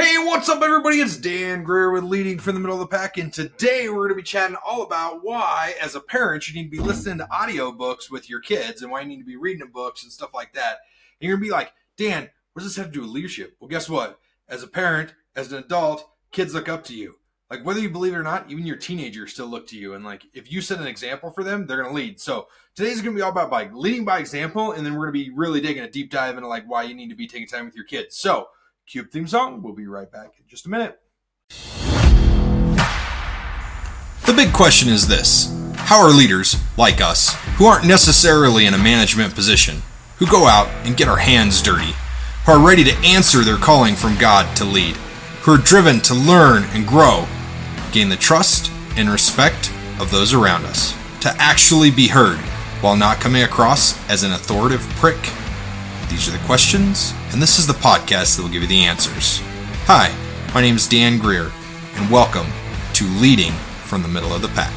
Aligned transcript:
Hey, 0.00 0.16
what's 0.16 0.48
up, 0.48 0.62
everybody? 0.62 0.96
It's 1.02 1.18
Dan 1.18 1.62
Greer 1.62 1.90
with 1.90 2.04
Leading 2.04 2.38
from 2.38 2.54
the 2.54 2.60
Middle 2.60 2.80
of 2.80 2.80
the 2.80 2.96
Pack, 2.96 3.18
and 3.18 3.30
today 3.30 3.90
we're 3.90 4.08
going 4.08 4.08
to 4.08 4.14
be 4.14 4.22
chatting 4.22 4.56
all 4.66 4.82
about 4.82 5.22
why, 5.22 5.74
as 5.78 5.94
a 5.94 6.00
parent, 6.00 6.48
you 6.48 6.54
need 6.54 6.70
to 6.70 6.76
be 6.78 6.82
listening 6.82 7.18
to 7.18 7.26
audiobooks 7.26 8.10
with 8.10 8.30
your 8.30 8.40
kids 8.40 8.80
and 8.80 8.90
why 8.90 9.02
you 9.02 9.06
need 9.06 9.18
to 9.18 9.26
be 9.26 9.36
reading 9.36 9.68
books 9.70 10.02
and 10.02 10.10
stuff 10.10 10.30
like 10.32 10.54
that. 10.54 10.78
And 11.20 11.28
you're 11.28 11.36
going 11.36 11.42
to 11.42 11.48
be 11.48 11.52
like, 11.52 11.74
Dan, 11.98 12.30
what 12.54 12.62
does 12.62 12.70
this 12.70 12.82
have 12.82 12.86
to 12.86 12.92
do 12.92 13.02
with 13.02 13.10
leadership? 13.10 13.58
Well, 13.60 13.68
guess 13.68 13.90
what? 13.90 14.18
As 14.48 14.62
a 14.62 14.68
parent, 14.68 15.12
as 15.36 15.52
an 15.52 15.58
adult, 15.58 16.08
kids 16.32 16.54
look 16.54 16.70
up 16.70 16.82
to 16.84 16.96
you. 16.96 17.16
Like, 17.50 17.66
whether 17.66 17.80
you 17.80 17.90
believe 17.90 18.14
it 18.14 18.16
or 18.16 18.22
not, 18.22 18.50
even 18.50 18.64
your 18.64 18.76
teenagers 18.76 19.34
still 19.34 19.48
look 19.48 19.66
to 19.66 19.76
you. 19.76 19.92
And, 19.92 20.02
like, 20.02 20.24
if 20.32 20.50
you 20.50 20.62
set 20.62 20.80
an 20.80 20.86
example 20.86 21.30
for 21.30 21.44
them, 21.44 21.66
they're 21.66 21.82
going 21.82 21.90
to 21.90 21.94
lead. 21.94 22.18
So, 22.18 22.48
today's 22.74 23.02
going 23.02 23.14
to 23.14 23.18
be 23.18 23.22
all 23.22 23.32
about 23.32 23.52
like 23.52 23.74
leading 23.74 24.06
by 24.06 24.18
example, 24.18 24.72
and 24.72 24.86
then 24.86 24.94
we're 24.94 25.10
going 25.10 25.22
to 25.22 25.30
be 25.30 25.36
really 25.36 25.60
digging 25.60 25.84
a 25.84 25.90
deep 25.90 26.10
dive 26.10 26.36
into 26.36 26.48
like 26.48 26.64
why 26.66 26.84
you 26.84 26.94
need 26.94 27.10
to 27.10 27.14
be 27.14 27.26
taking 27.26 27.46
time 27.46 27.66
with 27.66 27.76
your 27.76 27.84
kids. 27.84 28.16
So, 28.16 28.48
Cube 28.90 29.12
theme 29.12 29.28
song. 29.28 29.62
We'll 29.62 29.72
be 29.72 29.86
right 29.86 30.10
back 30.10 30.32
in 30.36 30.48
just 30.48 30.66
a 30.66 30.68
minute. 30.68 30.98
The 34.26 34.32
big 34.34 34.52
question 34.52 34.88
is 34.88 35.06
this 35.06 35.56
How 35.76 36.04
are 36.04 36.10
leaders, 36.10 36.56
like 36.76 37.00
us, 37.00 37.36
who 37.56 37.66
aren't 37.66 37.86
necessarily 37.86 38.66
in 38.66 38.74
a 38.74 38.78
management 38.78 39.36
position, 39.36 39.82
who 40.16 40.26
go 40.26 40.48
out 40.48 40.66
and 40.84 40.96
get 40.96 41.06
our 41.06 41.18
hands 41.18 41.62
dirty, 41.62 41.92
who 42.44 42.50
are 42.50 42.66
ready 42.66 42.82
to 42.82 42.96
answer 43.06 43.44
their 43.44 43.58
calling 43.58 43.94
from 43.94 44.18
God 44.18 44.56
to 44.56 44.64
lead, 44.64 44.96
who 45.42 45.54
are 45.54 45.58
driven 45.58 46.00
to 46.00 46.14
learn 46.14 46.64
and 46.72 46.84
grow, 46.84 47.28
gain 47.92 48.08
the 48.08 48.16
trust 48.16 48.72
and 48.96 49.08
respect 49.08 49.72
of 50.00 50.10
those 50.10 50.34
around 50.34 50.64
us, 50.64 50.96
to 51.20 51.32
actually 51.38 51.92
be 51.92 52.08
heard 52.08 52.38
while 52.80 52.96
not 52.96 53.20
coming 53.20 53.44
across 53.44 53.96
as 54.10 54.24
an 54.24 54.32
authoritative 54.32 54.84
prick? 54.96 55.30
These 56.10 56.28
are 56.28 56.32
the 56.36 56.44
questions, 56.44 57.14
and 57.30 57.40
this 57.40 57.60
is 57.60 57.68
the 57.68 57.72
podcast 57.72 58.34
that 58.34 58.42
will 58.42 58.50
give 58.50 58.62
you 58.62 58.68
the 58.68 58.82
answers. 58.82 59.40
Hi, 59.86 60.12
my 60.52 60.60
name 60.60 60.74
is 60.74 60.88
Dan 60.88 61.18
Greer, 61.18 61.52
and 61.94 62.10
welcome 62.10 62.48
to 62.94 63.04
Leading 63.20 63.52
from 63.52 64.02
the 64.02 64.08
Middle 64.08 64.34
of 64.34 64.42
the 64.42 64.48
Pack. 64.48 64.72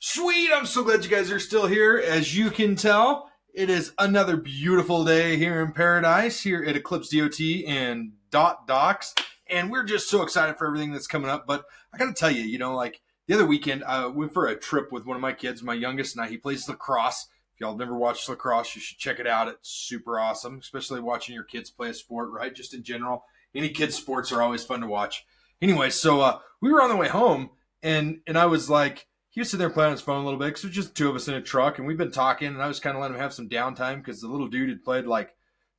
Sweet, 0.00 0.52
I'm 0.54 0.64
so 0.64 0.82
glad 0.82 1.04
you 1.04 1.10
guys 1.10 1.30
are 1.30 1.38
still 1.38 1.66
here. 1.66 2.02
As 2.02 2.34
you 2.34 2.50
can 2.50 2.76
tell, 2.76 3.30
it 3.52 3.68
is 3.68 3.92
another 3.98 4.38
beautiful 4.38 5.04
day 5.04 5.36
here 5.36 5.60
in 5.60 5.72
paradise, 5.72 6.40
here 6.40 6.64
at 6.64 6.76
Eclipse 6.76 7.10
DOT 7.10 7.38
and 7.66 8.12
Dot 8.30 8.66
Docs. 8.66 9.14
And 9.50 9.70
we're 9.70 9.84
just 9.84 10.08
so 10.08 10.22
excited 10.22 10.56
for 10.56 10.66
everything 10.66 10.92
that's 10.92 11.06
coming 11.06 11.28
up. 11.28 11.46
But 11.46 11.64
I 11.92 11.98
got 11.98 12.06
to 12.06 12.14
tell 12.14 12.30
you, 12.30 12.42
you 12.42 12.56
know, 12.56 12.74
like 12.74 13.02
the 13.28 13.34
other 13.34 13.44
weekend, 13.44 13.84
I 13.84 14.06
went 14.06 14.32
for 14.32 14.46
a 14.46 14.56
trip 14.56 14.90
with 14.90 15.04
one 15.04 15.16
of 15.16 15.20
my 15.20 15.34
kids, 15.34 15.62
my 15.62 15.74
youngest, 15.74 16.16
and 16.16 16.24
I. 16.24 16.28
He 16.28 16.38
plays 16.38 16.66
lacrosse 16.66 17.26
y'all 17.64 17.76
never 17.76 17.96
watched 17.96 18.28
lacrosse, 18.28 18.74
you 18.74 18.80
should 18.82 18.98
check 18.98 19.18
it 19.18 19.26
out. 19.26 19.48
It's 19.48 19.70
super 19.70 20.18
awesome, 20.18 20.58
especially 20.58 21.00
watching 21.00 21.34
your 21.34 21.44
kids 21.44 21.70
play 21.70 21.88
a 21.88 21.94
sport, 21.94 22.30
right? 22.30 22.54
Just 22.54 22.74
in 22.74 22.82
general, 22.82 23.24
any 23.54 23.70
kids' 23.70 23.94
sports 23.94 24.30
are 24.32 24.42
always 24.42 24.62
fun 24.62 24.82
to 24.82 24.86
watch. 24.86 25.24
Anyway, 25.62 25.88
so 25.88 26.20
uh, 26.20 26.38
we 26.60 26.70
were 26.70 26.82
on 26.82 26.90
the 26.90 26.96
way 26.96 27.08
home, 27.08 27.50
and 27.82 28.20
and 28.26 28.36
I 28.36 28.46
was 28.46 28.68
like, 28.68 29.06
he 29.30 29.40
was 29.40 29.48
sitting 29.48 29.60
there 29.60 29.70
playing 29.70 29.88
on 29.88 29.92
his 29.92 30.02
phone 30.02 30.20
a 30.20 30.24
little 30.24 30.38
bit 30.38 30.46
because 30.46 30.64
it 30.64 30.68
was 30.68 30.76
just 30.76 30.94
two 30.94 31.08
of 31.08 31.16
us 31.16 31.26
in 31.26 31.34
a 31.34 31.40
truck, 31.40 31.78
and 31.78 31.86
we've 31.86 31.96
been 31.96 32.10
talking, 32.10 32.48
and 32.48 32.62
I 32.62 32.68
was 32.68 32.80
kind 32.80 32.96
of 32.96 33.00
letting 33.00 33.16
him 33.16 33.22
have 33.22 33.32
some 33.32 33.48
downtime 33.48 33.96
because 33.96 34.20
the 34.20 34.28
little 34.28 34.48
dude 34.48 34.68
had 34.68 34.84
played 34.84 35.06
like 35.06 35.34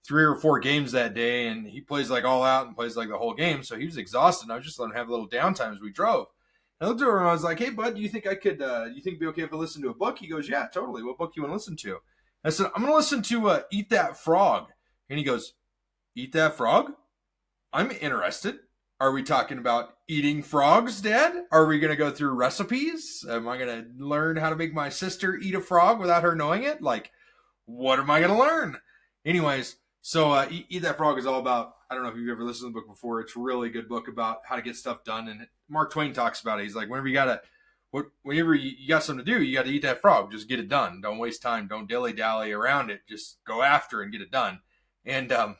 three 0.07 0.23
or 0.23 0.35
four 0.35 0.59
games 0.59 0.91
that 0.93 1.13
day, 1.13 1.47
and 1.47 1.67
he 1.67 1.81
plays 1.81 2.09
like 2.09 2.23
all 2.23 2.43
out 2.43 2.65
and 2.65 2.75
plays 2.75 2.97
like 2.97 3.09
the 3.09 3.17
whole 3.17 3.35
game, 3.35 3.61
so 3.61 3.77
he 3.77 3.85
was 3.85 3.97
exhausted. 3.97 4.45
And 4.45 4.53
I 4.53 4.55
was 4.55 4.65
just 4.65 4.79
letting 4.79 4.93
him 4.93 4.97
have 4.97 5.09
a 5.09 5.11
little 5.11 5.29
downtime 5.29 5.73
as 5.73 5.81
we 5.81 5.91
drove. 5.91 6.27
I 6.81 6.87
looked 6.87 7.01
over 7.01 7.19
and 7.19 7.27
I 7.29 7.31
was 7.31 7.43
like, 7.43 7.59
"Hey, 7.59 7.69
bud, 7.69 7.95
do 7.95 8.01
you 8.01 8.09
think 8.09 8.27
I 8.27 8.35
could? 8.35 8.61
Uh, 8.61 8.85
you 8.85 9.01
think 9.01 9.15
it'd 9.15 9.19
be 9.19 9.27
okay 9.27 9.43
if 9.43 9.53
I 9.53 9.55
listen 9.55 9.81
to 9.83 9.89
a 9.89 9.93
book?" 9.93 10.17
He 10.19 10.27
goes, 10.27 10.49
"Yeah, 10.49 10.67
totally. 10.67 11.03
What 11.03 11.17
book 11.17 11.33
you 11.35 11.43
want 11.43 11.51
to 11.51 11.55
listen 11.55 11.77
to?" 11.77 11.99
I 12.43 12.49
said, 12.49 12.67
"I'm 12.75 12.81
going 12.81 12.91
to 12.91 12.97
listen 12.97 13.21
to 13.23 13.49
uh, 13.49 13.61
Eat 13.71 13.89
That 13.89 14.17
Frog," 14.17 14.67
and 15.09 15.17
he 15.17 15.23
goes, 15.23 15.53
"Eat 16.15 16.33
that 16.33 16.55
frog? 16.57 16.93
I'm 17.71 17.91
interested. 17.91 18.59
Are 18.99 19.11
we 19.11 19.23
talking 19.23 19.57
about 19.57 19.95
eating 20.07 20.41
frogs, 20.41 21.01
Dad? 21.01 21.33
Are 21.51 21.65
we 21.65 21.79
going 21.79 21.91
to 21.91 21.97
go 21.97 22.11
through 22.11 22.33
recipes? 22.33 23.25
Am 23.29 23.47
I 23.47 23.57
going 23.57 23.83
to 23.83 24.03
learn 24.05 24.37
how 24.37 24.49
to 24.49 24.55
make 24.55 24.73
my 24.73 24.87
sister 24.87 25.35
eat 25.35 25.55
a 25.55 25.59
frog 25.59 25.99
without 25.99 26.23
her 26.23 26.35
knowing 26.35 26.63
it? 26.63 26.81
Like, 26.81 27.11
what 27.65 27.99
am 27.99 28.09
I 28.09 28.19
going 28.19 28.31
to 28.31 28.39
learn?" 28.39 28.77
Anyways, 29.25 29.77
so 30.01 30.31
uh, 30.31 30.47
eat, 30.51 30.65
eat 30.69 30.81
that 30.83 30.97
frog 30.97 31.17
is 31.17 31.25
all 31.25 31.39
about 31.39 31.74
I 31.89 31.95
don't 31.95 32.03
know 32.03 32.09
if 32.09 32.17
you've 32.17 32.29
ever 32.29 32.43
listened 32.43 32.69
to 32.69 32.73
the 32.73 32.79
book 32.79 32.87
before. 32.87 33.21
It's 33.21 33.35
a 33.35 33.39
really 33.39 33.69
good 33.69 33.87
book 33.87 34.07
about 34.07 34.41
how 34.45 34.55
to 34.55 34.61
get 34.61 34.75
stuff 34.75 35.03
done. 35.03 35.27
And 35.27 35.47
Mark 35.69 35.91
Twain 35.91 36.13
talks 36.13 36.41
about 36.41 36.59
it. 36.59 36.63
He's 36.63 36.75
like, 36.75 36.89
whenever 36.89 37.07
you 37.07 37.13
got 37.13 37.25
to, 37.25 37.41
whenever 38.23 38.55
you 38.55 38.87
got 38.87 39.03
something 39.03 39.25
to 39.25 39.31
do, 39.31 39.43
you 39.43 39.55
got 39.55 39.65
to 39.65 39.71
eat 39.71 39.83
that 39.83 40.01
frog. 40.01 40.31
Just 40.31 40.49
get 40.49 40.59
it 40.59 40.69
done. 40.69 41.01
Don't 41.01 41.19
waste 41.19 41.41
time. 41.41 41.67
Don't 41.67 41.87
dilly 41.87 42.13
dally 42.13 42.51
around 42.51 42.89
it. 42.89 43.01
Just 43.07 43.37
go 43.45 43.61
after 43.61 44.01
and 44.01 44.11
get 44.11 44.21
it 44.21 44.31
done. 44.31 44.59
And 45.05 45.31
um, 45.31 45.57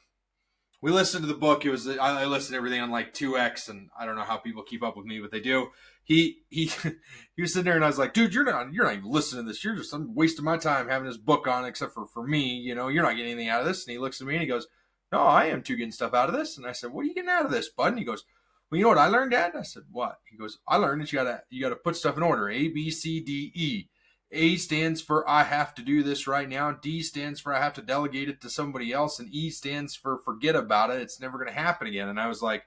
we 0.81 0.91
listened 0.91 1.24
to 1.24 1.28
the 1.28 1.34
book. 1.34 1.66
It 1.66 1.72
was 1.72 1.88
I 1.88 2.25
listened 2.25 2.53
to 2.53 2.57
everything 2.57 2.81
on 2.81 2.92
like 2.92 3.13
two 3.13 3.38
X, 3.38 3.69
and 3.69 3.90
I 3.97 4.06
don't 4.06 4.16
know 4.16 4.24
how 4.24 4.38
people 4.38 4.63
keep 4.63 4.84
up 4.84 4.97
with 4.97 5.06
me, 5.06 5.19
but 5.19 5.31
they 5.31 5.40
do. 5.40 5.69
He 6.03 6.44
he 6.50 6.66
he 7.36 7.42
was 7.42 7.53
sitting 7.53 7.66
there, 7.66 7.75
and 7.75 7.84
I 7.84 7.88
was 7.88 7.97
like, 7.97 8.13
dude, 8.13 8.34
you're 8.34 8.44
not 8.44 8.74
you're 8.74 8.86
not 8.86 8.96
even 8.96 9.09
listening 9.09 9.46
to 9.46 9.52
this. 9.52 9.63
You're 9.63 9.75
just 9.75 9.94
I'm 9.94 10.13
wasting 10.16 10.46
my 10.46 10.57
time 10.57 10.88
having 10.88 11.07
this 11.07 11.18
book 11.18 11.47
on, 11.47 11.66
except 11.66 11.94
for 11.94 12.06
for 12.06 12.25
me. 12.25 12.56
You 12.56 12.75
know, 12.75 12.88
you're 12.88 13.03
not 13.03 13.16
getting 13.16 13.31
anything 13.31 13.50
out 13.50 13.62
of 13.62 13.68
this. 13.68 13.86
And 13.86 13.94
he 13.94 13.97
looks 13.97 14.22
at 14.22 14.28
me 14.28 14.36
and 14.36 14.42
he 14.42 14.47
goes 14.47 14.68
no, 15.11 15.19
I 15.19 15.45
am 15.45 15.61
too 15.61 15.75
getting 15.75 15.91
stuff 15.91 16.13
out 16.13 16.29
of 16.29 16.35
this. 16.35 16.57
And 16.57 16.66
I 16.66 16.71
said, 16.71 16.91
what 16.91 17.01
are 17.01 17.05
you 17.05 17.13
getting 17.13 17.29
out 17.29 17.45
of 17.45 17.51
this, 17.51 17.69
bud? 17.69 17.89
And 17.89 17.99
he 17.99 18.05
goes, 18.05 18.23
well, 18.69 18.77
you 18.77 18.83
know 18.83 18.89
what 18.89 18.97
I 18.97 19.07
learned, 19.07 19.31
Dad? 19.31 19.53
I 19.55 19.61
said, 19.61 19.83
what? 19.91 20.19
He 20.29 20.38
goes, 20.38 20.59
I 20.67 20.77
learned 20.77 21.01
that 21.01 21.11
you 21.11 21.19
gotta 21.19 21.43
you 21.49 21.61
gotta 21.61 21.75
put 21.75 21.95
stuff 21.95 22.17
in 22.17 22.23
order. 22.23 22.49
A, 22.49 22.67
B, 22.67 22.89
C, 22.89 23.19
D, 23.19 23.51
E. 23.53 23.89
A 24.31 24.55
stands 24.55 25.01
for 25.01 25.27
I 25.29 25.44
have 25.44 25.75
to 25.75 25.83
do 25.83 26.03
this 26.03 26.27
right 26.27 26.49
now. 26.49 26.71
D 26.71 27.01
stands 27.01 27.39
for 27.39 27.53
I 27.53 27.59
have 27.59 27.73
to 27.73 27.81
delegate 27.81 28.27
it 28.27 28.41
to 28.41 28.49
somebody 28.49 28.91
else. 28.91 29.19
And 29.19 29.29
E 29.31 29.49
stands 29.49 29.95
for 29.95 30.19
forget 30.25 30.55
about 30.55 30.89
it. 30.89 31.01
It's 31.01 31.21
never 31.21 31.38
going 31.38 31.47
to 31.47 31.59
happen 31.59 31.88
again. 31.88 32.09
And 32.09 32.19
I 32.19 32.27
was 32.27 32.41
like, 32.41 32.63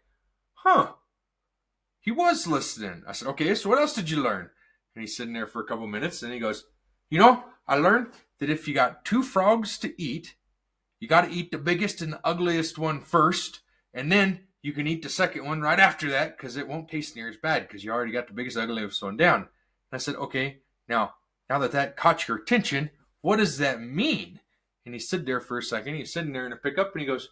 huh. 0.54 0.92
He 2.00 2.12
was 2.12 2.46
listening. 2.46 3.02
I 3.06 3.12
said, 3.12 3.28
okay, 3.28 3.54
so 3.54 3.68
what 3.68 3.78
else 3.78 3.92
did 3.92 4.08
you 4.08 4.22
learn? 4.22 4.48
And 4.94 5.02
he's 5.02 5.16
sitting 5.16 5.34
there 5.34 5.46
for 5.46 5.60
a 5.60 5.66
couple 5.66 5.86
minutes 5.86 6.22
and 6.22 6.32
he 6.32 6.38
goes, 6.38 6.64
you 7.10 7.18
know, 7.18 7.44
I 7.66 7.76
learned 7.76 8.08
that 8.38 8.50
if 8.50 8.66
you 8.66 8.72
got 8.72 9.04
two 9.04 9.22
frogs 9.22 9.78
to 9.78 10.00
eat 10.00 10.36
you 11.00 11.08
got 11.08 11.22
to 11.22 11.30
eat 11.30 11.50
the 11.50 11.58
biggest 11.58 12.02
and 12.02 12.12
the 12.12 12.20
ugliest 12.26 12.78
one 12.78 13.00
first, 13.00 13.60
and 13.94 14.10
then 14.10 14.40
you 14.62 14.72
can 14.72 14.86
eat 14.86 15.02
the 15.02 15.08
second 15.08 15.44
one 15.44 15.60
right 15.60 15.78
after 15.78 16.10
that 16.10 16.36
because 16.36 16.56
it 16.56 16.66
won't 16.66 16.88
taste 16.88 17.14
near 17.14 17.28
as 17.28 17.36
bad 17.36 17.66
because 17.66 17.84
you 17.84 17.92
already 17.92 18.12
got 18.12 18.26
the 18.26 18.34
biggest, 18.34 18.56
ugliest 18.56 19.02
one 19.02 19.16
down. 19.16 19.40
And 19.40 19.48
I 19.92 19.98
said, 19.98 20.16
okay, 20.16 20.58
now, 20.88 21.14
now 21.48 21.58
that 21.60 21.72
that 21.72 21.96
caught 21.96 22.26
your 22.26 22.38
attention, 22.38 22.90
what 23.20 23.36
does 23.36 23.58
that 23.58 23.80
mean? 23.80 24.40
And 24.84 24.94
he 24.94 24.98
stood 24.98 25.26
there 25.26 25.40
for 25.40 25.58
a 25.58 25.62
second. 25.62 25.94
He's 25.94 26.12
sitting 26.12 26.32
there 26.32 26.46
in 26.46 26.52
a 26.52 26.56
pickup 26.56 26.92
and 26.92 27.00
he 27.00 27.06
goes, 27.06 27.28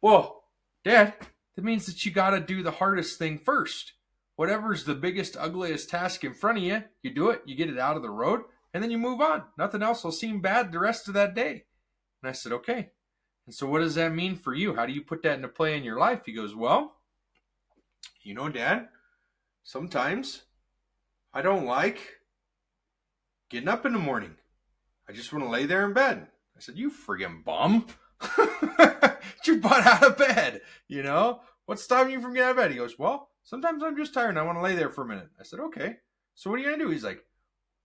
Whoa, 0.00 0.42
Dad, 0.84 1.14
that 1.54 1.64
means 1.64 1.86
that 1.86 2.04
you 2.04 2.12
got 2.12 2.30
to 2.30 2.40
do 2.40 2.62
the 2.62 2.70
hardest 2.70 3.18
thing 3.18 3.38
first. 3.38 3.92
Whatever's 4.36 4.84
the 4.84 4.94
biggest, 4.94 5.36
ugliest 5.38 5.88
task 5.88 6.24
in 6.24 6.34
front 6.34 6.58
of 6.58 6.64
you, 6.64 6.84
you 7.02 7.10
do 7.10 7.30
it, 7.30 7.42
you 7.46 7.56
get 7.56 7.70
it 7.70 7.78
out 7.78 7.96
of 7.96 8.02
the 8.02 8.10
road, 8.10 8.42
and 8.74 8.82
then 8.82 8.90
you 8.90 8.98
move 8.98 9.22
on. 9.22 9.44
Nothing 9.56 9.82
else 9.82 10.04
will 10.04 10.12
seem 10.12 10.42
bad 10.42 10.70
the 10.70 10.78
rest 10.78 11.08
of 11.08 11.14
that 11.14 11.34
day. 11.34 11.64
And 12.22 12.28
I 12.28 12.32
said, 12.32 12.52
Okay. 12.52 12.90
And 13.46 13.54
so, 13.54 13.66
what 13.66 13.78
does 13.78 13.94
that 13.94 14.12
mean 14.12 14.36
for 14.36 14.54
you? 14.54 14.74
How 14.74 14.86
do 14.86 14.92
you 14.92 15.02
put 15.02 15.22
that 15.22 15.36
into 15.36 15.48
play 15.48 15.76
in 15.76 15.84
your 15.84 15.98
life? 15.98 16.22
He 16.26 16.32
goes, 16.32 16.54
Well, 16.54 16.96
you 18.22 18.34
know, 18.34 18.48
Dad, 18.48 18.88
sometimes 19.62 20.42
I 21.32 21.42
don't 21.42 21.64
like 21.64 22.00
getting 23.48 23.68
up 23.68 23.86
in 23.86 23.92
the 23.92 23.98
morning. 23.98 24.34
I 25.08 25.12
just 25.12 25.32
want 25.32 25.44
to 25.44 25.50
lay 25.50 25.66
there 25.66 25.84
in 25.84 25.92
bed. 25.92 26.26
I 26.56 26.60
said, 26.60 26.76
You 26.76 26.90
friggin' 26.90 27.44
bum. 27.44 27.86
Get 28.36 29.46
your 29.46 29.58
butt 29.58 29.86
out 29.86 30.02
of 30.02 30.18
bed. 30.18 30.62
You 30.88 31.02
know, 31.04 31.40
what's 31.66 31.84
stopping 31.84 32.12
you 32.12 32.20
from 32.20 32.32
getting 32.32 32.46
out 32.46 32.50
of 32.52 32.56
bed? 32.56 32.72
He 32.72 32.78
goes, 32.78 32.98
Well, 32.98 33.30
sometimes 33.44 33.82
I'm 33.82 33.96
just 33.96 34.12
tired 34.12 34.30
and 34.30 34.38
I 34.40 34.42
want 34.42 34.58
to 34.58 34.62
lay 34.62 34.74
there 34.74 34.90
for 34.90 35.02
a 35.02 35.06
minute. 35.06 35.28
I 35.38 35.44
said, 35.44 35.60
Okay. 35.60 35.96
So, 36.34 36.50
what 36.50 36.56
are 36.56 36.62
you 36.62 36.66
going 36.66 36.78
to 36.80 36.84
do? 36.84 36.90
He's 36.90 37.04
like, 37.04 37.24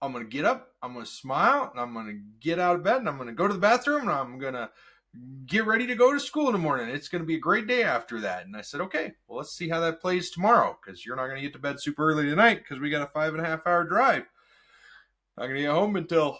I'm 0.01 0.11
going 0.11 0.25
to 0.25 0.29
get 0.29 0.45
up, 0.45 0.73
I'm 0.81 0.93
going 0.93 1.05
to 1.05 1.11
smile, 1.11 1.69
and 1.71 1.79
I'm 1.79 1.93
going 1.93 2.07
to 2.07 2.19
get 2.39 2.57
out 2.57 2.75
of 2.75 2.83
bed, 2.83 2.97
and 2.97 3.07
I'm 3.07 3.17
going 3.17 3.29
to 3.29 3.35
go 3.35 3.47
to 3.47 3.53
the 3.53 3.59
bathroom, 3.59 4.01
and 4.01 4.09
I'm 4.09 4.39
going 4.39 4.55
to 4.55 4.69
get 5.45 5.65
ready 5.65 5.85
to 5.87 5.95
go 5.95 6.13
to 6.13 6.19
school 6.19 6.47
in 6.47 6.53
the 6.53 6.59
morning. 6.59 6.89
It's 6.89 7.09
going 7.09 7.21
to 7.21 7.27
be 7.27 7.35
a 7.35 7.39
great 7.39 7.67
day 7.67 7.83
after 7.83 8.21
that. 8.21 8.45
And 8.45 8.55
I 8.55 8.61
said, 8.61 8.81
okay, 8.81 9.13
well, 9.27 9.37
let's 9.37 9.55
see 9.55 9.69
how 9.69 9.79
that 9.81 10.01
plays 10.01 10.31
tomorrow 10.31 10.77
because 10.81 11.05
you're 11.05 11.15
not 11.15 11.25
going 11.25 11.37
to 11.37 11.41
get 11.41 11.53
to 11.53 11.59
bed 11.59 11.81
super 11.81 12.09
early 12.09 12.25
tonight 12.25 12.59
because 12.59 12.79
we 12.79 12.89
got 12.89 13.01
a 13.01 13.07
five 13.07 13.33
and 13.33 13.45
a 13.45 13.47
half 13.47 13.67
hour 13.67 13.83
drive. 13.83 14.23
Not 15.37 15.45
going 15.45 15.55
to 15.55 15.61
get 15.63 15.71
home 15.71 15.95
until 15.95 16.39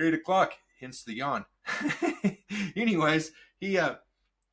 eight 0.00 0.14
o'clock, 0.14 0.52
hence 0.80 1.02
the 1.02 1.14
yawn. 1.14 1.44
Anyways, 2.76 3.32
he 3.60 3.78
uh, 3.78 3.96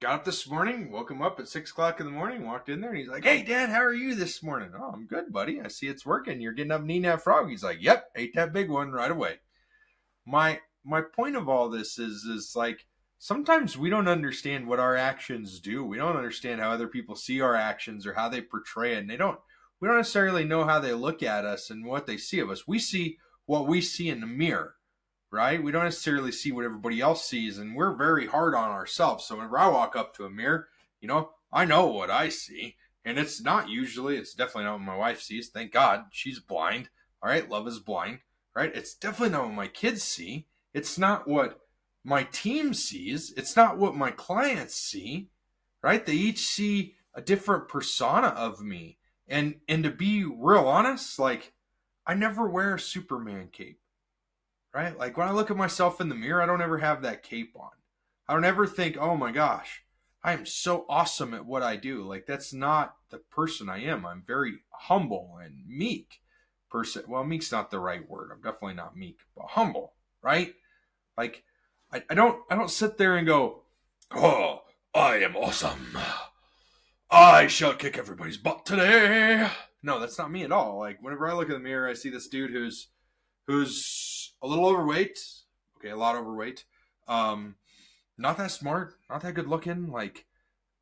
got 0.01 0.15
up 0.15 0.25
this 0.25 0.49
morning, 0.49 0.91
woke 0.91 1.11
him 1.11 1.21
up 1.21 1.39
at 1.39 1.47
six 1.47 1.71
o'clock 1.71 1.99
in 1.99 2.05
the 2.05 2.11
morning, 2.11 2.45
walked 2.45 2.69
in 2.69 2.81
there, 2.81 2.89
and 2.89 2.99
he's 2.99 3.07
like, 3.07 3.23
hey, 3.23 3.41
Dad, 3.43 3.69
how 3.69 3.81
are 3.81 3.93
you 3.93 4.15
this 4.15 4.43
morning? 4.43 4.71
Oh, 4.77 4.91
I'm 4.93 5.07
good, 5.07 5.31
buddy. 5.31 5.61
I 5.61 5.69
see 5.69 5.87
it's 5.87 6.05
working. 6.05 6.41
You're 6.41 6.53
getting 6.53 6.71
up 6.71 6.81
and 6.81 6.91
eating 6.91 7.03
that 7.03 7.21
frog. 7.21 7.49
He's 7.49 7.63
like, 7.63 7.81
yep, 7.81 8.09
ate 8.15 8.35
that 8.35 8.53
big 8.53 8.69
one 8.69 8.91
right 8.91 9.11
away. 9.11 9.39
My 10.25 10.59
my 10.85 11.01
point 11.01 11.35
of 11.35 11.49
all 11.49 11.69
this 11.69 11.97
is 11.99 12.23
is 12.23 12.55
like 12.55 12.85
sometimes 13.17 13.77
we 13.77 13.89
don't 13.89 14.07
understand 14.07 14.67
what 14.67 14.79
our 14.79 14.95
actions 14.95 15.59
do. 15.59 15.83
We 15.83 15.97
don't 15.97 16.17
understand 16.17 16.61
how 16.61 16.71
other 16.71 16.87
people 16.87 17.15
see 17.15 17.41
our 17.41 17.55
actions 17.55 18.05
or 18.05 18.13
how 18.13 18.29
they 18.29 18.41
portray 18.41 18.93
it. 18.93 18.99
And 18.99 19.09
they 19.09 19.17
don't 19.17 19.39
we 19.79 19.87
don't 19.87 19.97
necessarily 19.97 20.45
know 20.45 20.63
how 20.63 20.79
they 20.79 20.93
look 20.93 21.21
at 21.23 21.45
us 21.45 21.69
and 21.69 21.85
what 21.85 22.05
they 22.07 22.17
see 22.17 22.39
of 22.39 22.49
us. 22.49 22.67
We 22.67 22.79
see 22.79 23.17
what 23.45 23.67
we 23.67 23.81
see 23.81 24.09
in 24.09 24.21
the 24.21 24.27
mirror. 24.27 24.75
right? 25.31 25.61
We 25.61 25.71
don't 25.71 25.83
necessarily 25.83 26.31
see 26.31 26.51
what 26.51 26.65
everybody 26.65 27.01
else 27.01 27.25
sees, 27.27 27.57
and 27.57 27.75
we're 27.75 27.93
very 27.93 28.27
hard 28.27 28.55
on 28.55 28.69
ourselves. 28.71 29.25
So 29.25 29.35
whenever 29.35 29.59
I 29.59 29.67
walk 29.67 29.95
up 29.95 30.15
to 30.15 30.25
a 30.25 30.29
mirror, 30.29 30.69
you 31.01 31.07
know, 31.07 31.31
I 31.51 31.65
know 31.65 31.87
what 31.87 32.09
I 32.09 32.29
see, 32.29 32.77
and 33.03 33.19
it's 33.19 33.41
not 33.41 33.69
usually, 33.69 34.17
it's 34.17 34.33
definitely 34.33 34.63
not 34.63 34.73
what 34.73 34.81
my 34.81 34.95
wife 34.97 35.21
sees. 35.21 35.49
Thank 35.49 35.71
God 35.73 36.05
she's 36.11 36.39
blind. 36.39 36.89
All 37.21 37.29
right, 37.29 37.49
love 37.49 37.67
is 37.67 37.79
blind, 37.79 38.19
right? 38.55 38.71
It's 38.73 38.95
definitely 38.95 39.31
not 39.31 39.45
what 39.45 39.55
my 39.55 39.67
kids 39.67 40.03
see. 40.03 40.47
It's 40.75 40.97
not 40.97 41.25
what 41.25 41.61
my 42.03 42.23
team 42.25 42.73
sees. 42.73 43.33
It's 43.37 43.55
not 43.55 43.77
what 43.77 43.95
my 43.95 44.11
clients 44.11 44.75
see, 44.75 45.29
right? 45.81 46.05
They 46.05 46.15
each 46.15 46.39
see 46.39 46.95
a 47.13 47.21
different 47.21 47.69
persona 47.69 48.27
of 48.27 48.61
me. 48.61 48.97
And 49.25 49.61
and 49.69 49.85
to 49.85 49.89
be 49.89 50.25
real 50.25 50.67
honest, 50.67 51.17
like 51.17 51.53
I 52.05 52.13
never 52.13 52.49
wear 52.49 52.75
a 52.75 52.79
Superman 52.79 53.47
cape. 53.53 53.79
Right? 54.73 54.99
Like 54.99 55.15
when 55.15 55.29
I 55.29 55.31
look 55.31 55.49
at 55.49 55.55
myself 55.55 56.01
in 56.01 56.09
the 56.09 56.15
mirror, 56.15 56.41
I 56.41 56.45
don't 56.45 56.61
ever 56.61 56.79
have 56.79 57.01
that 57.03 57.23
cape 57.23 57.53
on. 57.55 57.71
I 58.27 58.33
don't 58.33 58.43
ever 58.43 58.67
think, 58.67 58.97
"Oh 58.97 59.15
my 59.15 59.31
gosh, 59.31 59.85
I 60.21 60.33
am 60.33 60.45
so 60.45 60.85
awesome 60.89 61.33
at 61.33 61.45
what 61.45 61.63
I 61.63 61.77
do." 61.77 62.03
Like 62.03 62.25
that's 62.25 62.51
not 62.51 62.97
the 63.11 63.19
person 63.19 63.69
I 63.69 63.81
am. 63.85 64.05
I'm 64.05 64.23
very 64.27 64.59
humble 64.71 65.39
and 65.41 65.65
meek 65.65 66.19
person. 66.69 67.05
Well, 67.07 67.23
meek's 67.23 67.53
not 67.53 67.71
the 67.71 67.79
right 67.79 68.07
word. 68.09 68.31
I'm 68.33 68.41
definitely 68.41 68.73
not 68.73 68.97
meek, 68.97 69.19
but 69.37 69.45
humble, 69.51 69.93
right? 70.21 70.53
Like 71.17 71.43
I, 71.91 72.03
I 72.09 72.13
don't 72.13 72.41
I 72.49 72.55
don't 72.55 72.69
sit 72.69 72.97
there 72.97 73.15
and 73.15 73.27
go, 73.27 73.63
"Oh, 74.11 74.61
I 74.93 75.17
am 75.17 75.35
awesome. 75.35 75.97
I 77.09 77.47
shall 77.47 77.73
kick 77.73 77.97
everybody's 77.97 78.37
butt 78.37 78.65
today." 78.65 79.49
No, 79.83 79.99
that's 79.99 80.17
not 80.17 80.31
me 80.31 80.43
at 80.43 80.51
all. 80.51 80.79
Like 80.79 81.01
whenever 81.01 81.27
I 81.27 81.33
look 81.33 81.47
in 81.47 81.53
the 81.53 81.59
mirror, 81.59 81.87
I 81.87 81.93
see 81.93 82.09
this 82.09 82.27
dude 82.27 82.51
who's 82.51 82.87
who's 83.47 84.33
a 84.41 84.47
little 84.47 84.65
overweight. 84.65 85.19
Okay, 85.77 85.89
a 85.89 85.97
lot 85.97 86.15
overweight. 86.15 86.65
Um, 87.07 87.55
not 88.17 88.37
that 88.37 88.51
smart, 88.51 88.95
not 89.09 89.21
that 89.21 89.33
good 89.33 89.47
looking. 89.47 89.91
Like 89.91 90.25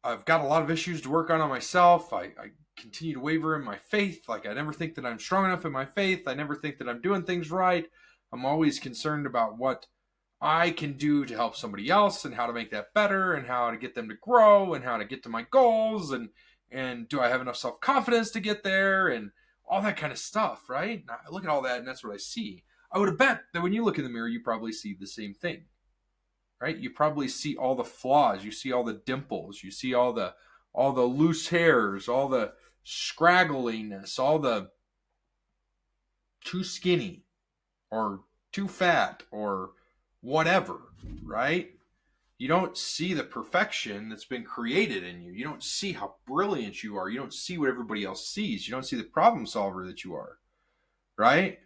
I've 0.04 0.26
got 0.26 0.42
a 0.42 0.48
lot 0.48 0.64
of 0.64 0.72
issues 0.72 1.02
to 1.02 1.10
work 1.10 1.30
on 1.30 1.42
on 1.42 1.50
myself. 1.50 2.14
I, 2.14 2.24
I 2.24 2.52
continue 2.78 3.14
to 3.14 3.20
waver 3.20 3.56
in 3.56 3.64
my 3.64 3.78
faith. 3.78 4.28
Like 4.28 4.46
I 4.46 4.54
never 4.54 4.74
think 4.74 4.96
that 4.96 5.06
I'm 5.06 5.20
strong 5.20 5.46
enough 5.46 5.66
in 5.66 5.72
my 5.72 5.86
faith. 5.86 6.28
I 6.28 6.34
never 6.34 6.56
think 6.56 6.78
that 6.78 6.90
I'm 6.90 7.02
doing 7.02 7.24
things 7.24 7.52
right. 7.52 7.86
I'm 8.32 8.46
always 8.46 8.80
concerned 8.80 9.26
about 9.26 9.58
what 9.58 9.88
I 10.44 10.72
can 10.72 10.98
do 10.98 11.24
to 11.24 11.36
help 11.36 11.56
somebody 11.56 11.90
else 11.90 12.26
and 12.26 12.36
how 12.36 12.48
to 12.48 12.54
make 12.54 12.70
that 12.72 12.94
better 12.94 13.34
and 13.34 13.48
how 13.48 13.72
to 13.72 13.78
get 13.78 13.96
them 13.96 14.10
to 14.10 14.16
grow 14.16 14.74
and 14.74 14.84
how 14.84 14.98
to 14.98 15.06
get 15.06 15.24
to 15.24 15.30
my 15.30 15.46
goals 15.50 16.12
and 16.12 16.30
and 16.70 17.08
do 17.08 17.22
I 17.22 17.30
have 17.30 17.40
enough 17.40 17.56
self 17.56 17.80
confidence 17.80 18.30
to 18.32 18.42
get 18.42 18.62
there 18.62 19.08
and 19.08 19.32
all 19.66 19.82
that 19.82 19.96
kind 19.96 20.12
of 20.12 20.18
stuff, 20.20 20.70
right? 20.70 21.02
I 21.10 21.32
look 21.32 21.46
at 21.46 21.50
all 21.50 21.62
that 21.62 21.80
and 21.80 21.88
that's 21.88 22.04
what 22.04 22.14
I 22.14 22.18
see. 22.18 22.66
I 22.92 22.98
would 23.00 23.18
bet 23.18 23.44
that 23.54 23.64
when 23.64 23.72
you 23.72 23.86
look 23.86 23.98
in 23.98 24.04
the 24.04 24.10
mirror, 24.10 24.28
you 24.28 24.42
probably 24.42 24.74
see 24.74 24.94
the 25.00 25.08
same 25.08 25.34
thing, 25.34 25.64
right? 26.60 26.78
You 26.78 26.90
probably 26.90 27.30
see 27.30 27.56
all 27.56 27.76
the 27.76 27.86
flaws, 27.86 28.44
you 28.44 28.52
see 28.52 28.74
all 28.74 28.84
the 28.84 29.02
dimples, 29.06 29.64
you 29.64 29.72
see 29.72 29.94
all 29.94 30.12
the 30.12 30.34
all 30.74 30.92
the 30.92 31.04
loose 31.04 31.48
hairs, 31.48 32.10
all 32.10 32.28
the 32.28 32.52
scraggliness, 32.86 34.20
all 34.20 34.40
the 34.40 34.72
too 36.44 36.66
skinny 36.66 37.24
or 37.90 38.22
too 38.52 38.68
fat 38.68 39.24
or 39.32 39.72
whatever, 40.24 40.80
right? 41.24 41.74
you 42.44 42.50
don't 42.50 42.78
see 42.78 43.14
the 43.14 43.24
perfection 43.24 44.10
that's 44.10 44.26
been 44.26 44.44
created 44.44 45.02
in 45.02 45.22
you. 45.22 45.32
You 45.32 45.46
don't 45.46 45.64
see 45.64 45.94
how 45.94 46.16
brilliant 46.28 46.84
you 46.84 46.98
are. 46.98 47.08
You 47.08 47.18
don't 47.18 47.34
see 47.34 47.58
what 47.58 47.70
everybody 47.70 48.04
else 48.04 48.28
sees. 48.28 48.68
You 48.68 48.74
don't 48.74 48.86
see 48.86 48.98
the 48.98 49.06
problem 49.06 49.46
solver 49.46 49.86
that 49.86 50.04
you 50.04 50.14
are. 50.14 50.40
Right? 51.18 51.60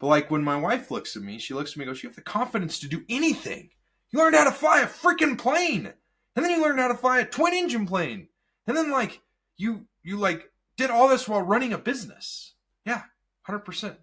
But 0.00 0.08
like 0.08 0.32
when 0.32 0.42
my 0.42 0.56
wife 0.56 0.90
looks 0.90 1.14
at 1.14 1.22
me, 1.22 1.38
she 1.38 1.54
looks 1.54 1.70
at 1.70 1.76
me 1.76 1.84
and 1.84 1.90
goes, 1.90 2.02
You 2.02 2.08
have 2.08 2.16
the 2.16 2.22
confidence 2.22 2.80
to 2.80 2.88
do 2.88 3.04
anything. 3.08 3.70
You 4.10 4.18
learned 4.18 4.34
how 4.34 4.42
to 4.42 4.50
fly 4.50 4.80
a 4.80 4.86
freaking 4.86 5.38
plane. 5.38 5.92
And 6.34 6.44
then 6.44 6.50
you 6.50 6.62
learned 6.62 6.80
how 6.80 6.88
to 6.88 6.96
fly 6.96 7.20
a 7.20 7.24
twin 7.24 7.54
engine 7.54 7.86
plane. 7.86 8.26
And 8.66 8.76
then 8.76 8.90
like 8.90 9.20
you 9.56 9.86
you 10.02 10.16
like 10.16 10.50
did 10.76 10.90
all 10.90 11.06
this 11.06 11.28
while 11.28 11.42
running 11.42 11.72
a 11.72 11.78
business. 11.78 12.54
Yeah, 12.84 13.02
100%. 13.48 13.96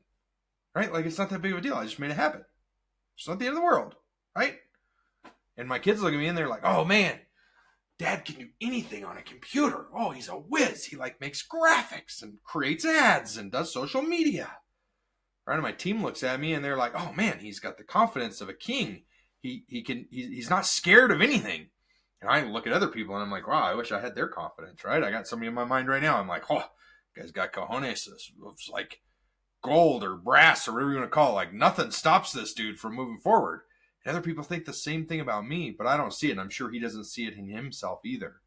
Right? 0.74 0.94
Like 0.94 1.06
it's 1.06 1.18
not 1.18 1.30
that 1.32 1.42
big 1.42 1.52
of 1.52 1.58
a 1.58 1.62
deal. 1.62 1.76
I 1.76 1.84
just 1.84 2.00
made 2.00 2.12
it 2.12 2.16
happen. 2.16 2.46
It's 3.22 3.28
not 3.28 3.38
the 3.38 3.46
end 3.46 3.56
of 3.56 3.62
the 3.62 3.66
world. 3.66 3.94
Right? 4.36 4.56
And 5.56 5.70
my 5.70 5.78
kids 5.78 6.02
look 6.02 6.12
at 6.12 6.18
me 6.18 6.26
and 6.26 6.36
they're 6.36 6.48
like, 6.48 6.64
"Oh 6.64 6.84
man, 6.84 7.20
Dad 8.00 8.26
can 8.26 8.40
do 8.40 8.48
anything 8.60 9.06
on 9.06 9.16
a 9.16 9.22
computer. 9.22 9.86
Oh, 9.96 10.10
he's 10.10 10.28
a 10.28 10.34
whiz. 10.34 10.86
He 10.86 10.96
like 10.96 11.22
makes 11.22 11.48
graphics 11.48 12.24
and 12.24 12.42
creates 12.44 12.84
ads 12.84 13.38
and 13.38 13.52
does 13.52 13.72
social 13.72 14.02
media." 14.02 14.58
Right? 15.46 15.54
And 15.54 15.62
my 15.62 15.72
team 15.72 16.02
looks 16.02 16.24
at 16.24 16.40
me 16.40 16.56
and 16.56 16.66
they're 16.66 16.78
like, 16.78 16.94
"Oh 16.96 17.14
man, 17.14 17.38
he's 17.38 17.60
got 17.60 17.78
the 17.78 17.84
confidence 17.84 18.42
of 18.42 18.50
a 18.50 18.56
king. 18.56 19.04
He 19.40 19.66
he 19.68 19.84
can 19.84 20.08
he, 20.10 20.26
he's 20.26 20.50
not 20.50 20.66
scared 20.66 21.12
of 21.12 21.22
anything." 21.22 21.70
And 22.22 22.30
I 22.32 22.42
look 22.42 22.66
at 22.66 22.74
other 22.74 22.88
people 22.88 23.14
and 23.14 23.24
I'm 23.24 23.30
like, 23.30 23.48
"Wow, 23.48 23.62
I 23.62 23.76
wish 23.76 23.92
I 23.92 24.02
had 24.02 24.16
their 24.16 24.30
confidence." 24.30 24.84
Right? 24.84 25.04
I 25.04 25.12
got 25.12 25.28
somebody 25.28 25.50
in 25.50 25.54
my 25.54 25.66
mind 25.66 25.90
right 25.90 26.02
now. 26.02 26.18
I'm 26.18 26.28
like, 26.28 26.50
"Oh, 26.50 26.72
guy's 27.16 27.32
got 27.32 27.54
cojones. 27.54 28.08
It's 28.08 28.70
like." 28.72 29.00
Gold 29.62 30.04
or 30.04 30.16
brass 30.16 30.68
or 30.68 30.74
whatever 30.74 30.92
you 30.92 30.98
want 30.98 31.10
to 31.10 31.14
call 31.14 31.32
it. 31.32 31.36
Like 31.36 31.54
nothing 31.54 31.92
stops 31.92 32.32
this 32.32 32.54
dude 32.54 32.80
from 32.80 32.96
moving 32.96 33.20
forward. 33.20 33.62
And 34.04 34.16
other 34.16 34.26
people 34.26 34.44
think 34.44 34.66
the 34.66 34.74
same 34.74 35.06
thing 35.06 35.20
about 35.20 35.48
me, 35.48 35.72
but 35.72 35.88
I 35.88 35.96
don't 35.96 36.14
see 36.14 36.30
it. 36.30 36.32
And 36.32 36.42
I'm 36.42 36.50
sure 36.50 36.70
he 36.70 36.80
doesn't 36.80 37.06
see 37.06 37.28
it 37.28 37.36
in 37.36 37.48
himself 37.48 38.00
either, 38.04 38.38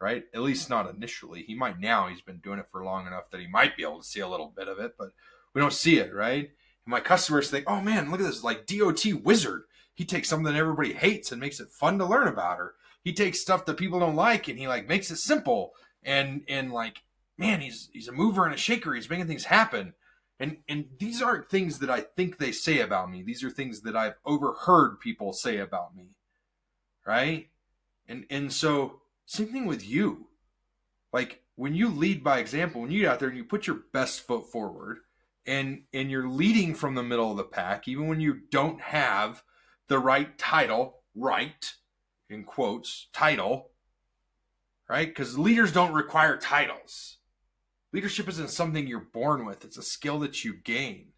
right? 0.00 0.24
At 0.34 0.40
least 0.40 0.70
not 0.70 0.92
initially. 0.92 1.42
He 1.42 1.54
might 1.54 1.78
now. 1.78 2.08
He's 2.08 2.22
been 2.22 2.38
doing 2.38 2.58
it 2.58 2.68
for 2.72 2.84
long 2.84 3.06
enough 3.06 3.30
that 3.30 3.40
he 3.40 3.46
might 3.46 3.76
be 3.76 3.82
able 3.82 4.00
to 4.00 4.06
see 4.06 4.20
a 4.20 4.28
little 4.28 4.52
bit 4.56 4.68
of 4.68 4.78
it, 4.78 4.94
but 4.98 5.10
we 5.52 5.60
don't 5.60 5.72
see 5.72 5.98
it, 5.98 6.14
right? 6.14 6.50
And 6.84 6.90
my 6.90 7.00
customers 7.00 7.50
think, 7.50 7.64
oh 7.68 7.80
man, 7.80 8.10
look 8.10 8.20
at 8.20 8.26
this 8.26 8.42
like 8.42 8.66
DOT 8.66 9.04
wizard. 9.22 9.64
He 9.94 10.06
takes 10.06 10.28
something 10.28 10.50
that 10.50 10.58
everybody 10.58 10.94
hates 10.94 11.30
and 11.30 11.40
makes 11.40 11.60
it 11.60 11.68
fun 11.68 11.98
to 11.98 12.06
learn 12.06 12.26
about, 12.26 12.58
or 12.58 12.74
he 13.04 13.12
takes 13.12 13.40
stuff 13.40 13.66
that 13.66 13.76
people 13.76 14.00
don't 14.00 14.16
like 14.16 14.48
and 14.48 14.58
he 14.58 14.66
like 14.66 14.88
makes 14.88 15.10
it 15.10 15.16
simple 15.16 15.72
and 16.02 16.42
and 16.48 16.72
like 16.72 17.02
man, 17.38 17.60
he's 17.60 17.90
he's 17.92 18.08
a 18.08 18.12
mover 18.12 18.44
and 18.44 18.54
a 18.54 18.58
shaker. 18.58 18.94
He's 18.94 19.10
making 19.10 19.26
things 19.26 19.44
happen. 19.44 19.94
And 20.42 20.56
and 20.68 20.86
these 20.98 21.22
aren't 21.22 21.48
things 21.48 21.78
that 21.78 21.88
I 21.88 22.00
think 22.00 22.38
they 22.38 22.50
say 22.50 22.80
about 22.80 23.08
me. 23.08 23.22
These 23.22 23.44
are 23.44 23.50
things 23.50 23.82
that 23.82 23.94
I've 23.94 24.16
overheard 24.24 24.98
people 24.98 25.32
say 25.32 25.58
about 25.58 25.94
me. 25.94 26.16
Right? 27.06 27.50
And 28.08 28.26
and 28.28 28.52
so 28.52 29.02
same 29.24 29.52
thing 29.52 29.66
with 29.66 29.88
you. 29.88 30.26
Like 31.12 31.42
when 31.54 31.76
you 31.76 31.88
lead 31.88 32.24
by 32.24 32.40
example, 32.40 32.80
when 32.80 32.90
you 32.90 33.02
get 33.02 33.12
out 33.12 33.20
there 33.20 33.28
and 33.28 33.38
you 33.38 33.44
put 33.44 33.68
your 33.68 33.82
best 33.92 34.26
foot 34.26 34.50
forward 34.50 34.98
and 35.46 35.84
and 35.94 36.10
you're 36.10 36.28
leading 36.28 36.74
from 36.74 36.96
the 36.96 37.04
middle 37.04 37.30
of 37.30 37.36
the 37.36 37.44
pack, 37.44 37.86
even 37.86 38.08
when 38.08 38.20
you 38.20 38.40
don't 38.50 38.80
have 38.80 39.44
the 39.86 40.00
right 40.00 40.36
title, 40.38 41.02
right, 41.14 41.74
in 42.28 42.42
quotes, 42.42 43.06
title, 43.12 43.70
right? 44.88 45.06
Because 45.06 45.38
leaders 45.38 45.70
don't 45.70 45.92
require 45.92 46.36
titles. 46.36 47.18
Leadership 47.92 48.28
isn't 48.28 48.50
something 48.50 48.86
you're 48.86 49.00
born 49.00 49.44
with, 49.44 49.64
it's 49.64 49.78
a 49.78 49.82
skill 49.82 50.18
that 50.20 50.44
you 50.44 50.54
gain. 50.54 51.08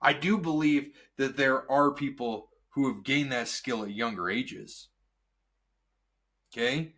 I 0.00 0.12
do 0.12 0.38
believe 0.38 0.92
that 1.16 1.36
there 1.36 1.70
are 1.70 1.90
people 1.90 2.50
who 2.70 2.92
have 2.92 3.04
gained 3.04 3.32
that 3.32 3.48
skill 3.48 3.82
at 3.82 3.90
younger 3.90 4.30
ages. 4.30 4.88
Okay? 6.52 6.94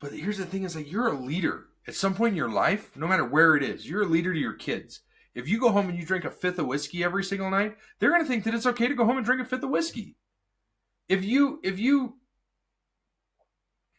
But 0.00 0.12
here's 0.12 0.38
the 0.38 0.46
thing 0.46 0.62
is 0.62 0.76
like 0.76 0.90
you're 0.90 1.08
a 1.08 1.18
leader 1.18 1.66
at 1.88 1.94
some 1.94 2.14
point 2.14 2.32
in 2.32 2.36
your 2.36 2.50
life, 2.50 2.90
no 2.96 3.06
matter 3.06 3.24
where 3.24 3.56
it 3.56 3.62
is, 3.62 3.88
you're 3.88 4.02
a 4.02 4.06
leader 4.06 4.32
to 4.32 4.38
your 4.38 4.52
kids. 4.52 5.00
If 5.34 5.48
you 5.48 5.58
go 5.58 5.70
home 5.70 5.88
and 5.88 5.98
you 5.98 6.04
drink 6.04 6.24
a 6.24 6.30
fifth 6.30 6.58
of 6.58 6.66
whiskey 6.66 7.02
every 7.02 7.24
single 7.24 7.50
night, 7.50 7.76
they're 7.98 8.10
going 8.10 8.22
to 8.22 8.28
think 8.28 8.44
that 8.44 8.54
it's 8.54 8.66
okay 8.66 8.88
to 8.88 8.94
go 8.94 9.06
home 9.06 9.16
and 9.16 9.24
drink 9.24 9.40
a 9.40 9.44
fifth 9.44 9.62
of 9.62 9.70
whiskey. 9.70 10.16
If 11.08 11.24
you 11.24 11.60
if 11.62 11.78
you 11.78 12.16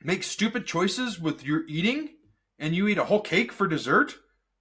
make 0.04 0.24
stupid 0.24 0.68
choices 0.68 1.20
with 1.20 1.44
your 1.44 1.64
eating 1.68 2.10
and 2.60 2.76
you 2.76 2.88
eat 2.88 3.00
a 3.00 3.06
whole 3.06 3.22
cake 3.22 3.52
for 3.52 3.68
dessert, 3.68 4.16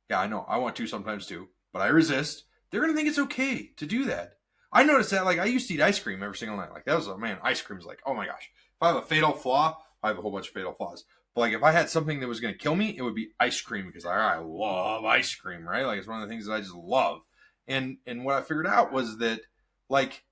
yeah, 0.09 0.21
I 0.21 0.27
know. 0.27 0.45
I 0.49 0.59
want 0.59 0.77
to 0.77 0.87
sometimes 0.87 1.27
too, 1.27 1.49
but 1.73 1.83
I 1.83 1.89
resist. 1.89 2.45
They're 2.71 2.87
to 2.87 2.95
think 2.95 3.09
it's 3.09 3.19
okay 3.19 3.73
to 3.77 3.87
do 3.87 4.05
that. 4.07 4.35
I 4.73 4.85
noticed 4.85 5.11
that, 5.11 5.25
like, 5.25 5.39
I 5.39 5.47
used 5.47 5.69
to 5.69 5.75
eat 5.75 5.81
ice 5.81 5.99
cream 5.99 6.23
every 6.23 6.37
single 6.37 6.59
night. 6.59 6.73
Like, 6.73 6.85
that 6.85 6.97
was, 6.97 7.07
a 7.07 7.17
man, 7.17 7.39
ice 7.43 7.63
cream's 7.63 7.87
like, 7.87 8.01
oh 8.05 8.15
my 8.15 8.27
gosh. 8.27 8.51
If 8.77 8.83
I 8.83 8.89
have 8.89 8.97
a 8.97 9.03
fatal 9.03 9.33
flaw, 9.33 9.79
I 10.03 10.09
have 10.09 10.19
a 10.19 10.21
whole 10.21 10.31
bunch 10.31 10.49
of 10.49 10.55
fatal 10.55 10.75
flaws. 10.75 11.05
But, 11.35 11.41
like, 11.43 11.55
if 11.55 11.63
I 11.63 11.73
had 11.73 11.89
something 11.89 12.21
that 12.21 12.29
was 12.29 12.41
to 12.41 12.53
kill 12.53 12.75
me, 12.75 12.95
it 12.97 13.03
would 13.03 13.15
be 13.15 13.31
ice 13.41 13.61
cream 13.61 13.87
because 13.87 14.05
I, 14.05 14.35
I 14.35 14.39
love 14.39 15.05
ice 15.05 15.35
cream, 15.35 15.67
right? 15.67 15.87
Like, 15.87 15.99
it's 15.99 16.09
one 16.09 16.23
of 16.23 16.29
the 16.29 16.33
things 16.33 16.47
that 16.47 16.53
I 16.53 16.61
just 16.61 16.75
love. 16.75 17.23
And, 17.67 17.97
and 18.07 18.25
what 18.25 18.35
I 18.35 18.43
figured 18.43 18.67
out 18.67 18.93
was 18.93 19.19
that, 19.19 19.41
like, 19.89 20.25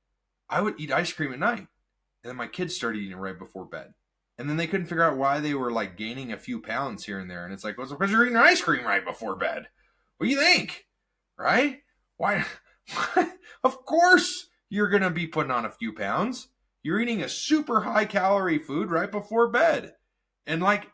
I 0.50 0.61
would 0.61 0.78
eat 0.78 0.92
ice 0.92 1.12
cream 1.12 1.33
at 1.33 1.38
night. 1.38 1.66
And 2.23 2.30
then 2.30 2.37
my 2.37 2.47
kids 2.47 2.75
started 2.75 2.99
eating 2.99 3.12
it 3.12 3.21
right 3.21 3.38
before 3.38 3.64
bed 3.64 3.95
and 4.38 4.49
then 4.49 4.57
they 4.57 4.66
couldn't 4.66 4.87
figure 4.87 5.05
out 5.05 5.16
why 5.16 5.40
they 5.40 5.55
were 5.55 5.73
like 5.73 5.97
gaining 5.97 6.33
a 6.33 6.38
few 6.38 6.61
pounds 6.61 7.05
here 7.05 7.19
and 7.19 7.31
there. 7.31 7.45
And 7.45 7.55
it's 7.55 7.64
like, 7.64 7.78
well, 7.78 7.88
because 7.88 8.11
you're 8.11 8.25
eating 8.25 8.37
ice 8.37 8.61
cream 8.61 8.85
right 8.85 9.05
before 9.05 9.37
bed. 9.37 9.69
What 10.16 10.26
do 10.26 10.31
you 10.31 10.38
think? 10.38 10.87
Right? 11.38 11.81
Why? 12.16 12.45
of 13.64 13.85
course 13.85 14.49
you're 14.69 14.88
going 14.88 15.02
to 15.02 15.11
be 15.11 15.26
putting 15.26 15.50
on 15.50 15.64
a 15.64 15.71
few 15.71 15.93
pounds. 15.93 16.49
You're 16.83 17.00
eating 17.00 17.23
a 17.23 17.28
super 17.28 17.81
high 17.81 18.05
calorie 18.05 18.59
food 18.59 18.90
right 18.90 19.11
before 19.11 19.49
bed. 19.49 19.95
And 20.47 20.62
like, 20.62 20.90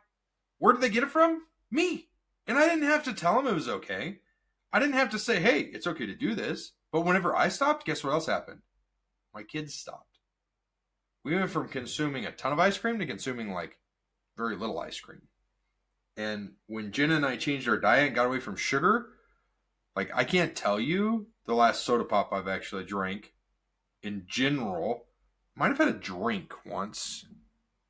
where 0.58 0.72
did 0.72 0.82
they 0.82 0.88
get 0.88 1.02
it 1.02 1.10
from? 1.10 1.42
Me. 1.70 2.08
And 2.46 2.58
I 2.58 2.68
didn't 2.68 2.84
have 2.84 3.04
to 3.04 3.12
tell 3.12 3.36
them 3.36 3.46
it 3.46 3.54
was 3.54 3.68
okay. 3.68 4.18
I 4.72 4.78
didn't 4.78 4.94
have 4.94 5.10
to 5.10 5.18
say, 5.18 5.40
hey, 5.40 5.60
it's 5.60 5.86
okay 5.86 6.06
to 6.06 6.14
do 6.14 6.34
this. 6.34 6.72
But 6.92 7.02
whenever 7.02 7.34
I 7.34 7.48
stopped, 7.48 7.86
guess 7.86 8.02
what 8.04 8.12
else 8.12 8.26
happened? 8.26 8.60
My 9.34 9.42
kids 9.42 9.74
stopped. 9.74 10.11
We 11.24 11.34
went 11.34 11.50
from 11.50 11.68
consuming 11.68 12.24
a 12.24 12.32
ton 12.32 12.52
of 12.52 12.58
ice 12.58 12.78
cream 12.78 12.98
to 12.98 13.06
consuming 13.06 13.52
like 13.52 13.76
very 14.36 14.56
little 14.56 14.78
ice 14.78 14.98
cream. 15.00 15.22
And 16.16 16.52
when 16.66 16.92
Jenna 16.92 17.16
and 17.16 17.26
I 17.26 17.36
changed 17.36 17.68
our 17.68 17.78
diet 17.78 18.08
and 18.08 18.14
got 18.14 18.26
away 18.26 18.40
from 18.40 18.56
sugar, 18.56 19.06
like 19.96 20.10
I 20.14 20.24
can't 20.24 20.56
tell 20.56 20.80
you 20.80 21.28
the 21.46 21.54
last 21.54 21.84
soda 21.84 22.04
pop 22.04 22.32
I've 22.32 22.48
actually 22.48 22.84
drank 22.84 23.32
in 24.02 24.24
general. 24.26 25.06
Might 25.54 25.68
have 25.68 25.78
had 25.78 25.88
a 25.88 25.92
drink 25.92 26.52
once 26.64 27.26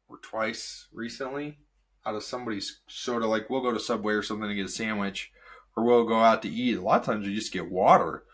or 0.09 0.19
twice 0.19 0.89
recently 0.93 1.59
out 2.05 2.15
of 2.15 2.23
somebody's 2.23 2.81
soda. 2.87 3.27
Like 3.27 3.49
we'll 3.49 3.63
go 3.63 3.73
to 3.73 3.81
Subway 3.81 4.15
or 4.15 4.23
something 4.23 4.49
to 4.49 4.55
get 4.55 4.67
a 4.67 4.71
sandwich, 4.71 5.33
or 5.77 5.85
we'll 5.85 6.05
go 6.05 6.19
out 6.19 6.43
to 6.43 6.49
eat. 6.49 6.77
A 6.77 6.83
lot 6.83 7.01
of 7.01 7.07
times 7.07 7.27
we 7.27 7.35
just 7.35 7.53
get 7.53 7.71
water. 7.71 8.25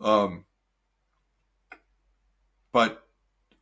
Um, 0.00 0.44
but 2.72 3.06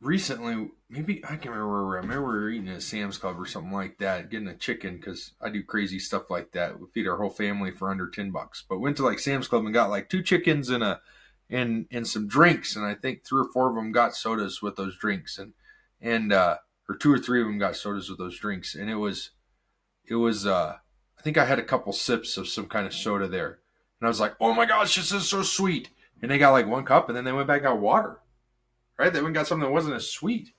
recently, 0.01 0.69
maybe 0.89 1.23
I 1.25 1.35
can't 1.35 1.55
remember. 1.55 1.97
I 1.97 2.01
remember 2.01 2.27
we 2.27 2.37
were 2.39 2.49
eating 2.49 2.69
at 2.69 2.81
Sam's 2.81 3.17
Club 3.17 3.39
or 3.39 3.45
something 3.45 3.71
like 3.71 3.97
that, 3.99 4.29
getting 4.29 4.47
a 4.47 4.55
chicken 4.55 4.97
because 4.97 5.33
I 5.41 5.49
do 5.49 5.63
crazy 5.63 5.99
stuff 5.99 6.29
like 6.29 6.51
that. 6.51 6.79
We 6.79 6.87
feed 6.93 7.07
our 7.07 7.17
whole 7.17 7.29
family 7.29 7.71
for 7.71 7.89
under 7.89 8.09
ten 8.09 8.31
bucks. 8.31 8.63
But 8.67 8.79
went 8.79 8.97
to 8.97 9.05
like 9.05 9.19
Sam's 9.19 9.47
Club 9.47 9.65
and 9.65 9.73
got 9.73 9.89
like 9.89 10.09
two 10.09 10.23
chickens 10.23 10.69
and 10.69 10.83
a 10.83 11.01
and 11.49 11.87
and 11.91 12.07
some 12.07 12.27
drinks, 12.27 12.75
and 12.75 12.85
I 12.85 12.95
think 12.95 13.25
three 13.25 13.41
or 13.41 13.51
four 13.51 13.69
of 13.69 13.75
them 13.75 13.91
got 13.91 14.15
sodas 14.15 14.61
with 14.61 14.75
those 14.75 14.97
drinks, 14.97 15.37
and 15.37 15.53
and 16.01 16.31
uh, 16.31 16.57
or 16.87 16.95
two 16.95 17.11
or 17.11 17.19
three 17.19 17.41
of 17.41 17.47
them 17.47 17.59
got 17.59 17.75
sodas 17.75 18.09
with 18.09 18.19
those 18.19 18.37
drinks, 18.37 18.75
and 18.75 18.89
it 18.89 18.95
was 18.95 19.31
it 20.05 20.15
was 20.15 20.45
uh, 20.45 20.77
I 21.17 21.21
think 21.21 21.37
I 21.37 21.45
had 21.45 21.59
a 21.59 21.63
couple 21.63 21.93
sips 21.93 22.37
of 22.37 22.47
some 22.47 22.67
kind 22.67 22.87
of 22.87 22.93
soda 22.93 23.27
there, 23.27 23.59
and 23.99 24.05
I 24.05 24.07
was 24.07 24.19
like, 24.19 24.35
oh 24.39 24.53
my 24.53 24.65
gosh, 24.65 24.95
this 24.95 25.11
is 25.11 25.27
so 25.27 25.43
sweet. 25.43 25.89
And 26.21 26.29
they 26.29 26.37
got 26.37 26.51
like 26.51 26.67
one 26.67 26.83
cup, 26.83 27.07
and 27.07 27.15
then 27.15 27.23
they 27.23 27.31
went 27.31 27.47
back 27.47 27.63
got 27.63 27.79
water 27.79 28.19
right? 28.99 29.11
They 29.11 29.21
went 29.21 29.33
got 29.33 29.47
something 29.47 29.67
that 29.67 29.73
wasn't 29.73 29.95
as 29.95 30.09
sweet 30.09 30.51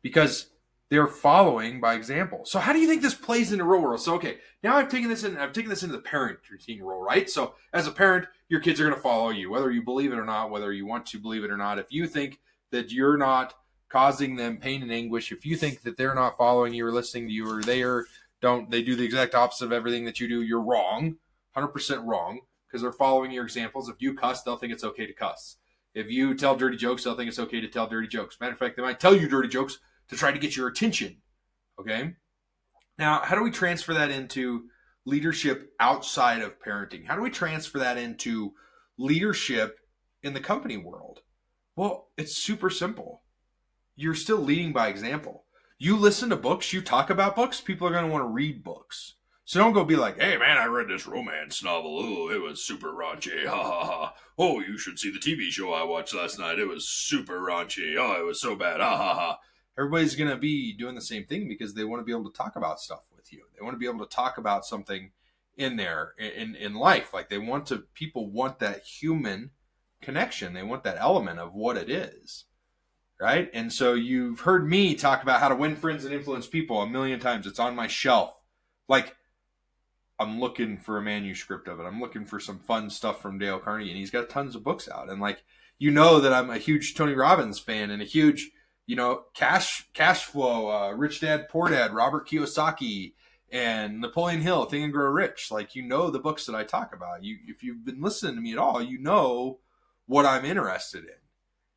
because 0.00 0.46
they're 0.88 1.08
following 1.08 1.80
by 1.80 1.94
example. 1.94 2.44
So 2.44 2.58
how 2.58 2.72
do 2.72 2.78
you 2.78 2.86
think 2.86 3.02
this 3.02 3.14
plays 3.14 3.50
into 3.50 3.64
real 3.64 3.82
world? 3.82 4.00
So 4.00 4.14
okay, 4.14 4.38
now 4.62 4.76
I've 4.76 4.88
taken 4.88 5.08
this 5.08 5.24
in. 5.24 5.36
I've 5.36 5.52
taken 5.52 5.68
this 5.68 5.82
into 5.82 5.96
the 5.96 6.02
parenting 6.02 6.80
role, 6.80 7.02
right? 7.02 7.28
So 7.28 7.54
as 7.72 7.86
a 7.86 7.90
parent, 7.90 8.28
your 8.48 8.60
kids 8.60 8.80
are 8.80 8.84
going 8.84 8.94
to 8.94 9.00
follow 9.00 9.30
you, 9.30 9.50
whether 9.50 9.70
you 9.70 9.82
believe 9.82 10.12
it 10.12 10.18
or 10.18 10.24
not, 10.24 10.50
whether 10.50 10.72
you 10.72 10.86
want 10.86 11.06
to 11.06 11.18
believe 11.18 11.44
it 11.44 11.50
or 11.50 11.56
not. 11.56 11.78
If 11.78 11.86
you 11.90 12.06
think 12.06 12.40
that 12.70 12.92
you're 12.92 13.16
not 13.16 13.54
causing 13.88 14.36
them 14.36 14.58
pain 14.58 14.82
and 14.82 14.92
anguish, 14.92 15.32
if 15.32 15.44
you 15.44 15.56
think 15.56 15.82
that 15.82 15.96
they're 15.96 16.14
not 16.14 16.38
following 16.38 16.72
you 16.72 16.86
or 16.86 16.92
listening 16.92 17.26
to 17.28 17.32
you, 17.32 17.50
or 17.50 17.62
they 17.62 17.82
are 17.82 18.06
don't 18.40 18.70
they 18.70 18.82
do 18.82 18.94
the 18.94 19.04
exact 19.04 19.34
opposite 19.34 19.64
of 19.64 19.72
everything 19.72 20.04
that 20.04 20.20
you 20.20 20.28
do, 20.28 20.42
you're 20.42 20.60
wrong, 20.60 21.16
hundred 21.52 21.68
percent 21.68 22.02
wrong, 22.04 22.40
because 22.68 22.82
they're 22.82 22.92
following 22.92 23.32
your 23.32 23.44
examples. 23.44 23.88
If 23.88 23.96
you 24.00 24.14
cuss, 24.14 24.42
they'll 24.42 24.56
think 24.56 24.72
it's 24.72 24.84
okay 24.84 25.06
to 25.06 25.12
cuss. 25.12 25.56
If 25.94 26.10
you 26.10 26.34
tell 26.34 26.56
dirty 26.56 26.76
jokes, 26.76 27.04
they'll 27.04 27.16
think 27.16 27.28
it's 27.28 27.38
okay 27.38 27.60
to 27.60 27.68
tell 27.68 27.86
dirty 27.86 28.08
jokes. 28.08 28.38
Matter 28.40 28.52
of 28.52 28.58
fact, 28.58 28.76
they 28.76 28.82
might 28.82 29.00
tell 29.00 29.14
you 29.14 29.28
dirty 29.28 29.48
jokes 29.48 29.78
to 30.08 30.16
try 30.16 30.32
to 30.32 30.38
get 30.38 30.56
your 30.56 30.68
attention. 30.68 31.18
Okay. 31.78 32.14
Now, 32.98 33.20
how 33.22 33.36
do 33.36 33.42
we 33.42 33.50
transfer 33.50 33.94
that 33.94 34.10
into 34.10 34.64
leadership 35.04 35.72
outside 35.80 36.42
of 36.42 36.60
parenting? 36.60 37.06
How 37.06 37.16
do 37.16 37.22
we 37.22 37.30
transfer 37.30 37.78
that 37.80 37.98
into 37.98 38.54
leadership 38.98 39.78
in 40.22 40.34
the 40.34 40.40
company 40.40 40.76
world? 40.76 41.20
Well, 41.76 42.10
it's 42.16 42.36
super 42.36 42.70
simple. 42.70 43.22
You're 43.96 44.14
still 44.14 44.38
leading 44.38 44.72
by 44.72 44.88
example. 44.88 45.44
You 45.78 45.96
listen 45.96 46.30
to 46.30 46.36
books, 46.36 46.72
you 46.72 46.80
talk 46.80 47.10
about 47.10 47.34
books, 47.34 47.60
people 47.60 47.88
are 47.88 47.92
going 47.92 48.04
to 48.04 48.10
want 48.10 48.22
to 48.22 48.28
read 48.28 48.62
books. 48.62 49.16
So 49.44 49.58
don't 49.58 49.72
go 49.72 49.84
be 49.84 49.96
like, 49.96 50.20
hey 50.20 50.36
man, 50.36 50.56
I 50.56 50.66
read 50.66 50.88
this 50.88 51.06
romance 51.06 51.64
novel. 51.64 51.98
Oh, 51.98 52.30
it 52.30 52.40
was 52.40 52.64
super 52.64 52.92
raunchy. 52.92 53.44
Ha 53.46 53.62
ha 53.62 53.84
ha. 53.84 54.14
Oh, 54.38 54.60
you 54.60 54.78
should 54.78 54.98
see 54.98 55.10
the 55.10 55.18
TV 55.18 55.50
show 55.50 55.72
I 55.72 55.82
watched 55.82 56.14
last 56.14 56.38
night. 56.38 56.58
It 56.58 56.68
was 56.68 56.86
super 56.86 57.40
raunchy. 57.40 57.96
Oh, 57.98 58.20
it 58.20 58.24
was 58.24 58.40
so 58.40 58.54
bad. 58.54 58.80
Ha 58.80 58.96
ha 58.96 59.14
ha. 59.14 59.38
Everybody's 59.76 60.16
going 60.16 60.30
to 60.30 60.36
be 60.36 60.74
doing 60.74 60.94
the 60.94 61.00
same 61.00 61.24
thing 61.24 61.48
because 61.48 61.74
they 61.74 61.84
want 61.84 62.00
to 62.00 62.04
be 62.04 62.12
able 62.12 62.30
to 62.30 62.36
talk 62.36 62.56
about 62.56 62.80
stuff 62.80 63.00
with 63.16 63.32
you. 63.32 63.44
They 63.56 63.64
want 63.64 63.74
to 63.74 63.78
be 63.78 63.86
able 63.86 64.06
to 64.06 64.14
talk 64.14 64.38
about 64.38 64.64
something 64.64 65.10
in 65.56 65.76
there 65.76 66.12
in, 66.18 66.54
in 66.54 66.74
life. 66.74 67.12
Like 67.12 67.28
they 67.28 67.38
want 67.38 67.66
to, 67.66 67.84
people 67.94 68.30
want 68.30 68.58
that 68.60 68.84
human 68.84 69.50
connection. 70.00 70.52
They 70.52 70.62
want 70.62 70.84
that 70.84 70.98
element 70.98 71.38
of 71.40 71.54
what 71.54 71.76
it 71.76 71.90
is. 71.90 72.44
Right. 73.20 73.50
And 73.54 73.72
so 73.72 73.94
you've 73.94 74.40
heard 74.40 74.68
me 74.68 74.94
talk 74.94 75.22
about 75.22 75.40
how 75.40 75.48
to 75.48 75.54
win 75.54 75.76
friends 75.76 76.04
and 76.04 76.12
influence 76.12 76.46
people 76.46 76.82
a 76.82 76.88
million 76.88 77.20
times. 77.20 77.46
It's 77.46 77.60
on 77.60 77.76
my 77.76 77.86
shelf. 77.86 78.34
Like, 78.88 79.16
I'm 80.22 80.40
looking 80.40 80.78
for 80.78 80.96
a 80.96 81.02
manuscript 81.02 81.68
of 81.68 81.80
it. 81.80 81.84
I'm 81.84 82.00
looking 82.00 82.24
for 82.24 82.40
some 82.40 82.58
fun 82.58 82.90
stuff 82.90 83.20
from 83.20 83.38
Dale 83.38 83.58
Carnegie, 83.58 83.90
and 83.90 83.98
he's 83.98 84.10
got 84.10 84.30
tons 84.30 84.54
of 84.54 84.62
books 84.62 84.88
out. 84.88 85.10
And 85.10 85.20
like 85.20 85.44
you 85.78 85.90
know 85.90 86.20
that 86.20 86.32
I'm 86.32 86.50
a 86.50 86.58
huge 86.58 86.94
Tony 86.94 87.14
Robbins 87.14 87.58
fan 87.58 87.90
and 87.90 88.00
a 88.00 88.06
huge 88.06 88.50
you 88.86 88.96
know 88.96 89.24
cash 89.34 89.88
cash 89.94 90.24
flow, 90.24 90.70
uh, 90.70 90.92
Rich 90.92 91.20
Dad 91.20 91.48
Poor 91.48 91.68
Dad, 91.68 91.92
Robert 91.92 92.28
Kiyosaki, 92.28 93.14
and 93.50 94.00
Napoleon 94.00 94.40
Hill, 94.40 94.64
Think 94.64 94.84
and 94.84 94.92
Grow 94.92 95.10
Rich. 95.10 95.48
Like 95.50 95.74
you 95.74 95.82
know 95.82 96.10
the 96.10 96.18
books 96.18 96.46
that 96.46 96.54
I 96.54 96.64
talk 96.64 96.94
about. 96.94 97.24
You 97.24 97.38
if 97.46 97.62
you've 97.62 97.84
been 97.84 98.00
listening 98.00 98.36
to 98.36 98.40
me 98.40 98.52
at 98.52 98.58
all, 98.58 98.80
you 98.80 98.98
know 98.98 99.58
what 100.06 100.26
I'm 100.26 100.44
interested 100.44 101.04
in, 101.04 101.20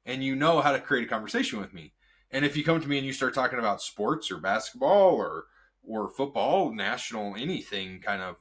and 0.05 0.23
you 0.23 0.35
know 0.35 0.61
how 0.61 0.71
to 0.71 0.79
create 0.79 1.05
a 1.05 1.09
conversation 1.09 1.59
with 1.59 1.73
me. 1.73 1.93
And 2.31 2.43
if 2.43 2.57
you 2.57 2.63
come 2.63 2.81
to 2.81 2.87
me 2.87 2.97
and 2.97 3.07
you 3.07 3.13
start 3.13 3.33
talking 3.33 3.59
about 3.59 3.81
sports 3.81 4.29
or 4.29 4.37
basketball 4.37 5.15
or 5.15 5.45
or 5.87 6.09
football, 6.09 6.73
national, 6.73 7.35
anything 7.35 7.99
kind 7.99 8.21
of 8.21 8.35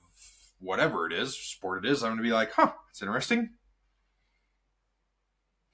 whatever 0.60 1.06
it 1.06 1.12
is, 1.12 1.36
sport 1.36 1.84
it 1.84 1.90
is, 1.90 2.02
I'm 2.02 2.10
going 2.10 2.18
to 2.18 2.22
be 2.22 2.32
like, 2.32 2.52
huh, 2.52 2.72
it's 2.90 3.02
interesting. 3.02 3.50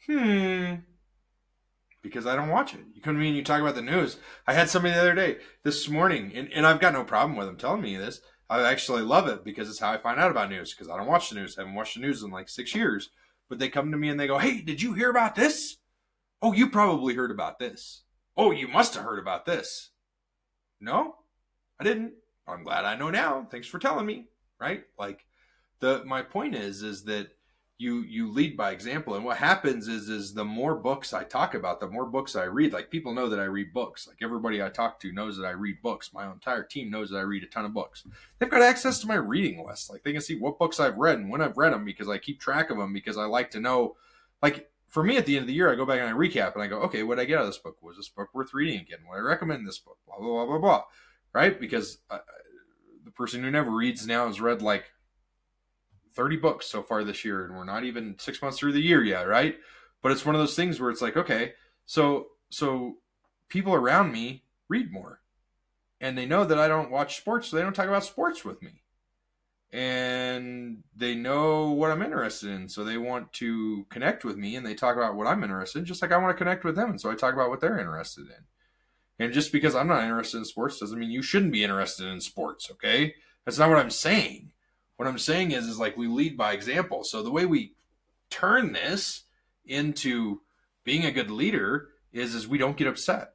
Hmm. 0.07 0.75
Because 2.03 2.27
I 2.27 2.35
don't 2.35 2.49
watch 2.49 2.75
it. 2.75 2.81
You 2.95 3.03
come 3.03 3.15
to 3.15 3.21
me 3.21 3.29
and 3.29 3.37
you 3.37 3.45
talk 3.45 3.61
about 3.61 3.75
the 3.75 3.83
news. 3.83 4.17
I 4.47 4.55
had 4.55 4.71
somebody 4.71 4.95
the 4.95 5.01
other 5.01 5.15
day, 5.15 5.39
this 5.63 5.89
morning, 5.89 6.33
and, 6.35 6.51
and 6.53 6.67
I've 6.67 6.81
got 6.81 6.95
no 6.95 7.05
problem 7.05 7.37
with 7.37 7.47
them 7.47 7.57
telling 7.57 7.83
me 7.83 7.97
this. 7.97 8.21
I 8.49 8.63
actually 8.69 9.03
love 9.03 9.29
it 9.29 9.45
because 9.45 9.69
it's 9.69 9.79
how 9.79 9.93
I 9.93 9.99
find 9.99 10.19
out 10.19 10.31
about 10.31 10.51
news 10.51 10.75
because 10.75 10.91
I 10.91 10.97
don't 10.97 11.07
watch 11.07 11.29
the 11.29 11.37
news. 11.37 11.57
I 11.57 11.61
haven't 11.61 11.77
watched 11.77 11.95
the 11.95 12.01
news 12.01 12.23
in 12.23 12.31
like 12.31 12.49
six 12.49 12.75
years. 12.75 13.11
But 13.49 13.59
they 13.59 13.69
come 13.69 13.91
to 13.91 13.99
me 13.99 14.09
and 14.09 14.19
they 14.19 14.27
go, 14.27 14.39
hey, 14.39 14.61
did 14.61 14.81
you 14.81 14.95
hear 14.95 15.11
about 15.11 15.35
this? 15.35 15.77
Oh, 16.41 16.53
you 16.53 16.71
probably 16.71 17.15
heard 17.15 17.31
about 17.31 17.59
this. 17.59 18.03
Oh, 18.37 18.51
you 18.51 18.67
must 18.67 18.95
have 18.95 19.05
heard 19.05 19.19
about 19.19 19.45
this. 19.45 19.91
No, 20.81 21.17
I 21.81 21.85
didn't. 21.85 22.13
I'm 22.47 22.63
glad 22.63 22.85
I 22.85 22.97
know 22.97 23.11
now. 23.11 23.47
Thanks 23.51 23.67
for 23.67 23.79
telling 23.79 24.07
me. 24.07 24.27
Right? 24.61 24.85
Like 24.99 25.25
the 25.81 26.05
my 26.05 26.23
point 26.23 26.55
is 26.55 26.83
is 26.83 27.05
that 27.05 27.31
you 27.81 28.03
you 28.03 28.31
lead 28.31 28.59
by 28.59 28.73
example 28.73 29.15
and 29.15 29.25
what 29.25 29.39
happens 29.39 29.89
is 29.89 30.11
is 30.11 30.35
the 30.35 30.45
more 30.45 30.75
books 30.75 31.15
i 31.15 31.25
talk 31.25 31.55
about 31.55 31.81
the 31.81 31.89
more 31.89 32.05
books 32.05 32.37
i 32.37 32.45
read 32.45 32.75
like 32.75 32.91
people 32.91 33.15
know 33.15 33.27
that 33.27 33.41
i 33.41 33.45
read 33.45 33.73
books 33.73 34.07
like 34.07 34.19
everybody 34.21 34.63
i 34.63 34.69
talk 34.69 35.01
to 35.01 35.11
knows 35.13 35.39
that 35.39 35.47
i 35.47 35.51
read 35.51 35.81
books 35.81 36.13
my 36.13 36.31
entire 36.31 36.63
team 36.63 36.91
knows 36.91 37.09
that 37.09 37.17
i 37.17 37.23
read 37.23 37.43
a 37.43 37.47
ton 37.47 37.65
of 37.65 37.73
books 37.73 38.05
they've 38.39 38.51
got 38.51 38.61
access 38.61 39.01
to 39.01 39.07
my 39.07 39.15
reading 39.15 39.67
list 39.67 39.91
like 39.91 40.03
they 40.03 40.13
can 40.13 40.21
see 40.21 40.39
what 40.39 40.59
books 40.59 40.79
i've 40.79 40.99
read 40.99 41.19
and 41.19 41.31
when 41.31 41.41
i've 41.41 41.57
read 41.57 41.73
them 41.73 41.87
because 41.87 42.09
i 42.09 42.19
keep 42.19 42.39
track 42.39 42.69
of 42.69 42.77
them 42.77 42.93
because 42.93 43.17
i 43.17 43.25
like 43.25 43.51
to 43.51 43.61
know 43.61 43.97
like 44.43 44.71
for 44.87 45.03
me 45.03 45.17
at 45.17 45.25
the 45.25 45.35
end 45.35 45.45
of 45.45 45.49
the 45.49 45.55
year 45.55 45.73
i 45.73 45.75
go 45.75 45.87
back 45.87 46.01
and 46.01 46.09
i 46.09 46.13
recap 46.13 46.53
and 46.53 46.63
i 46.63 46.67
go 46.67 46.81
okay 46.81 47.03
what 47.03 47.17
did 47.17 47.23
i 47.23 47.25
get 47.25 47.39
out 47.39 47.45
of 47.45 47.49
this 47.49 47.57
book 47.57 47.79
was 47.81 47.97
this 47.97 48.11
book 48.11 48.29
worth 48.35 48.53
reading 48.53 48.79
again 48.79 48.99
would 49.09 49.17
i 49.17 49.21
recommend 49.21 49.67
this 49.67 49.79
book 49.79 49.97
blah 50.07 50.19
blah 50.19 50.45
blah 50.45 50.47
blah 50.47 50.59
blah 50.59 50.83
right? 51.33 51.59
Because 51.61 51.99
uh, 52.11 52.19
the 53.05 53.11
person 53.11 53.43
who 53.43 53.51
never 53.51 53.71
reads 53.71 54.07
now 54.07 54.27
has 54.27 54.41
read 54.41 54.63
like 54.63 54.85
30 56.15 56.37
books 56.37 56.67
so 56.67 56.83
far 56.83 57.05
this 57.05 57.25
year, 57.25 57.45
and 57.45 57.55
we're 57.55 57.65
not 57.65 57.85
even 57.85 58.17
six 58.19 58.43
months 58.43 58.59
through 58.59 58.73
the 58.73 58.81
year 58.81 59.03
yet, 59.03 59.29
right? 59.29 59.57
But 60.03 60.13
it's 60.13 60.27
one 60.27 60.35
of 60.35 60.41
those 60.41 60.57
things 60.57 60.81
where 60.81 60.91
it's 60.91 61.03
like, 61.03 61.17
okay, 61.17 61.53
so 61.87 62.29
so 62.51 62.97
people 63.49 63.75
around 63.75 64.13
me 64.13 64.45
read 64.69 64.93
more, 64.93 65.21
and 66.01 66.17
they 66.17 66.27
know 66.27 66.45
that 66.45 66.59
I 66.59 66.69
don't 66.69 66.91
watch 66.91 67.17
sports, 67.17 67.49
so 67.49 67.57
they 67.57 67.63
don't 67.63 67.75
talk 67.75 67.89
about 67.89 68.05
sports 68.05 68.45
with 68.45 68.61
me, 68.63 68.83
and 69.73 70.83
they 70.97 71.15
know 71.15 71.71
what 71.71 71.91
I'm 71.91 72.03
interested 72.03 72.51
in, 72.51 72.69
so 72.69 72.83
they 72.83 72.97
want 72.97 73.33
to 73.35 73.87
connect 73.91 74.25
with 74.25 74.37
me, 74.37 74.57
and 74.57 74.67
they 74.67 74.75
talk 74.75 74.97
about 74.97 75.15
what 75.15 75.27
I'm 75.27 75.45
interested 75.45 75.79
in, 75.79 75.85
just 75.85 76.03
like 76.03 76.13
I 76.13 76.19
want 76.19 76.37
to 76.37 76.39
connect 76.39 76.65
with 76.65 76.75
them, 76.75 76.91
and 76.91 77.01
so 77.01 77.11
I 77.11 77.15
talk 77.15 77.35
about 77.35 77.51
what 77.51 77.61
they're 77.61 77.79
interested 77.79 78.27
in. 78.27 78.45
And 79.21 79.35
just 79.35 79.53
because 79.53 79.75
I'm 79.75 79.87
not 79.87 80.03
interested 80.03 80.39
in 80.39 80.47
sports 80.47 80.81
doesn't 80.81 80.99
mean 80.99 81.11
you 81.11 81.21
shouldn't 81.21 81.53
be 81.53 81.63
interested 81.63 82.07
in 82.07 82.23
sports, 82.23 82.71
okay? 82.71 83.15
That's 83.45 83.59
not 83.59 83.69
what 83.69 83.79
I'm 83.79 83.91
saying. 83.91 84.53
What 84.97 85.07
I'm 85.07 85.19
saying 85.19 85.51
is 85.51 85.67
is 85.67 85.79
like 85.79 85.97
we 85.97 86.09
lead 86.09 86.39
by 86.39 86.55
example. 86.55 87.05
So 87.05 87.23
the 87.23 87.31
way 87.31 87.45
we 87.45 87.75
turn 88.31 88.73
this 88.73 89.25
into 89.67 90.41
being 90.85 91.05
a 91.05 91.13
good 91.13 91.31
leader 91.31 91.89
is 92.13 92.35
is 92.35 92.49
we 92.49 92.57
don't 92.57 92.79
get 92.79 92.87
upset. 92.87 93.33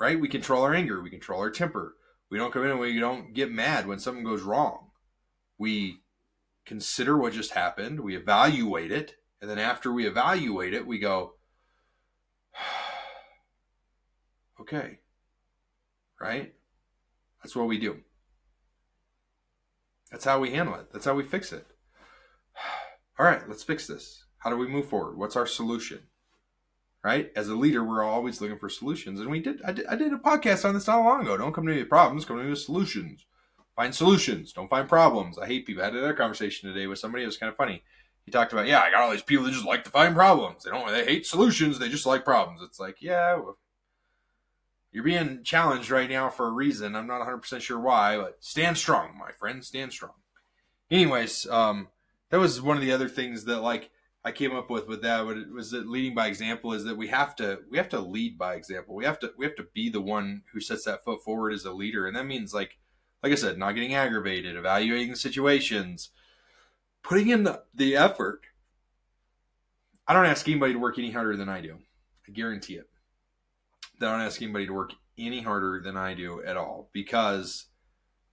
Right? 0.00 0.20
We 0.20 0.28
control 0.28 0.64
our 0.64 0.74
anger, 0.74 1.00
we 1.00 1.10
control 1.10 1.40
our 1.40 1.50
temper. 1.50 1.94
We 2.28 2.36
don't 2.36 2.52
come 2.52 2.64
in 2.64 2.70
and 2.70 2.80
we 2.80 2.98
don't 2.98 3.34
get 3.34 3.52
mad 3.52 3.86
when 3.86 4.00
something 4.00 4.24
goes 4.24 4.42
wrong. 4.42 4.88
We 5.56 6.00
consider 6.66 7.16
what 7.16 7.32
just 7.32 7.52
happened, 7.52 8.00
we 8.00 8.16
evaluate 8.16 8.90
it, 8.90 9.14
and 9.40 9.48
then 9.48 9.58
after 9.58 9.92
we 9.92 10.06
evaluate 10.06 10.74
it, 10.74 10.86
we 10.86 10.98
go, 10.98 11.34
okay. 14.62 14.98
Right? 16.20 16.54
That's 17.42 17.54
what 17.54 17.68
we 17.68 17.78
do. 17.78 17.98
That's 20.10 20.24
how 20.24 20.40
we 20.40 20.50
handle 20.50 20.74
it. 20.76 20.92
That's 20.92 21.04
how 21.04 21.14
we 21.14 21.24
fix 21.24 21.52
it. 21.52 21.66
All 23.18 23.26
right, 23.26 23.48
let's 23.48 23.62
fix 23.62 23.86
this. 23.86 24.24
How 24.38 24.50
do 24.50 24.56
we 24.56 24.66
move 24.66 24.88
forward? 24.88 25.16
What's 25.16 25.36
our 25.36 25.46
solution? 25.46 26.00
right? 27.02 27.32
As 27.34 27.48
a 27.48 27.54
leader, 27.54 27.82
we're 27.82 28.04
always 28.04 28.40
looking 28.40 28.58
for 28.58 28.68
solutions. 28.68 29.20
And 29.20 29.30
we 29.30 29.40
did 29.40 29.60
I, 29.64 29.72
did, 29.72 29.86
I 29.86 29.96
did 29.96 30.12
a 30.12 30.18
podcast 30.18 30.64
on 30.64 30.74
this 30.74 30.86
not 30.86 31.04
long 31.04 31.22
ago. 31.22 31.36
Don't 31.36 31.52
come 31.52 31.66
to 31.66 31.72
me 31.72 31.78
with 31.78 31.88
problems, 31.88 32.24
come 32.24 32.38
to 32.38 32.44
me 32.44 32.50
with 32.50 32.60
solutions. 32.60 33.26
Find 33.74 33.94
solutions, 33.94 34.52
don't 34.52 34.68
find 34.68 34.88
problems. 34.88 35.38
I 35.38 35.46
hate 35.46 35.66
people. 35.66 35.82
I 35.82 35.86
had 35.86 35.94
another 35.94 36.14
conversation 36.14 36.68
today 36.68 36.86
with 36.86 36.98
somebody. 36.98 37.24
It 37.24 37.26
was 37.26 37.38
kind 37.38 37.50
of 37.50 37.56
funny. 37.56 37.82
He 38.24 38.30
talked 38.30 38.52
about, 38.52 38.66
yeah, 38.66 38.80
I 38.80 38.90
got 38.90 39.02
all 39.02 39.10
these 39.10 39.22
people 39.22 39.44
that 39.46 39.52
just 39.52 39.64
like 39.64 39.82
to 39.84 39.90
find 39.90 40.14
problems. 40.14 40.62
They 40.62 40.70
don't, 40.70 40.86
they 40.88 41.04
hate 41.04 41.26
solutions. 41.26 41.78
They 41.78 41.88
just 41.88 42.06
like 42.06 42.24
problems. 42.24 42.60
It's 42.62 42.78
like, 42.78 42.96
yeah, 43.00 43.40
you're 44.92 45.04
being 45.04 45.42
challenged 45.42 45.90
right 45.90 46.08
now 46.08 46.28
for 46.28 46.46
a 46.46 46.52
reason. 46.52 46.94
I'm 46.94 47.06
not 47.06 47.26
100% 47.26 47.60
sure 47.60 47.80
why, 47.80 48.18
but 48.18 48.36
stand 48.40 48.76
strong, 48.76 49.16
my 49.18 49.32
friend. 49.32 49.64
Stand 49.64 49.92
strong. 49.92 50.12
Anyways, 50.90 51.46
um, 51.48 51.88
that 52.30 52.38
was 52.38 52.60
one 52.60 52.76
of 52.76 52.82
the 52.82 52.92
other 52.92 53.08
things 53.08 53.44
that 53.46 53.60
like 53.60 53.90
I 54.24 54.30
came 54.30 54.54
up 54.54 54.70
with 54.70 54.86
with 54.86 55.02
that 55.02 55.24
But 55.24 55.38
it 55.38 55.50
was 55.50 55.70
that 55.70 55.88
leading 55.88 56.14
by 56.14 56.28
example 56.28 56.74
is 56.74 56.84
that 56.84 56.96
we 56.96 57.08
have 57.08 57.34
to 57.36 57.60
we 57.70 57.78
have 57.78 57.88
to 57.88 58.00
lead 58.00 58.38
by 58.38 58.54
example. 58.54 58.94
We 58.94 59.04
have 59.04 59.18
to 59.20 59.32
we 59.36 59.46
have 59.46 59.56
to 59.56 59.66
be 59.74 59.88
the 59.88 60.00
one 60.00 60.42
who 60.52 60.60
sets 60.60 60.84
that 60.84 61.04
foot 61.04 61.24
forward 61.24 61.52
as 61.52 61.64
a 61.64 61.72
leader, 61.72 62.06
and 62.06 62.14
that 62.16 62.26
means 62.26 62.52
like 62.52 62.78
like 63.22 63.32
I 63.32 63.36
said, 63.36 63.58
not 63.58 63.72
getting 63.72 63.94
aggravated, 63.94 64.56
evaluating 64.56 65.10
the 65.10 65.16
situations, 65.16 66.10
putting 67.02 67.28
in 67.28 67.44
the, 67.44 67.62
the 67.72 67.96
effort. 67.96 68.42
I 70.06 70.12
don't 70.12 70.26
ask 70.26 70.48
anybody 70.48 70.72
to 70.72 70.78
work 70.78 70.98
any 70.98 71.12
harder 71.12 71.36
than 71.36 71.48
I 71.48 71.60
do. 71.60 71.78
I 72.26 72.32
guarantee 72.32 72.74
it. 72.74 72.88
Don't 74.02 74.20
ask 74.20 74.42
anybody 74.42 74.66
to 74.66 74.72
work 74.72 74.92
any 75.18 75.42
harder 75.42 75.80
than 75.82 75.96
I 75.96 76.14
do 76.14 76.42
at 76.42 76.56
all 76.56 76.90
because 76.92 77.66